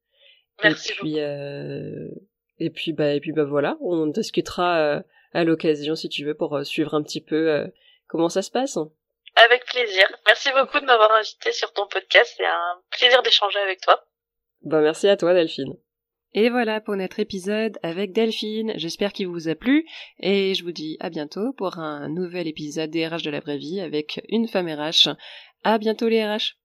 [0.64, 2.08] Merci et puis, euh,
[2.58, 6.66] et puis, bah, et puis, bah, voilà, on discutera à l'occasion, si tu veux, pour
[6.66, 7.70] suivre un petit peu
[8.08, 8.78] comment ça se passe.
[9.36, 10.06] Avec plaisir.
[10.26, 12.32] Merci beaucoup de m'avoir invité sur ton podcast.
[12.36, 14.04] C'est un plaisir d'échanger avec toi.
[14.62, 15.74] Bah, merci à toi, Delphine.
[16.36, 18.72] Et voilà pour notre épisode avec Delphine.
[18.74, 19.86] J'espère qu'il vous a plu
[20.18, 23.56] et je vous dis à bientôt pour un nouvel épisode des RH de la vraie
[23.56, 25.10] vie avec une femme RH.
[25.62, 26.52] À bientôt les RH.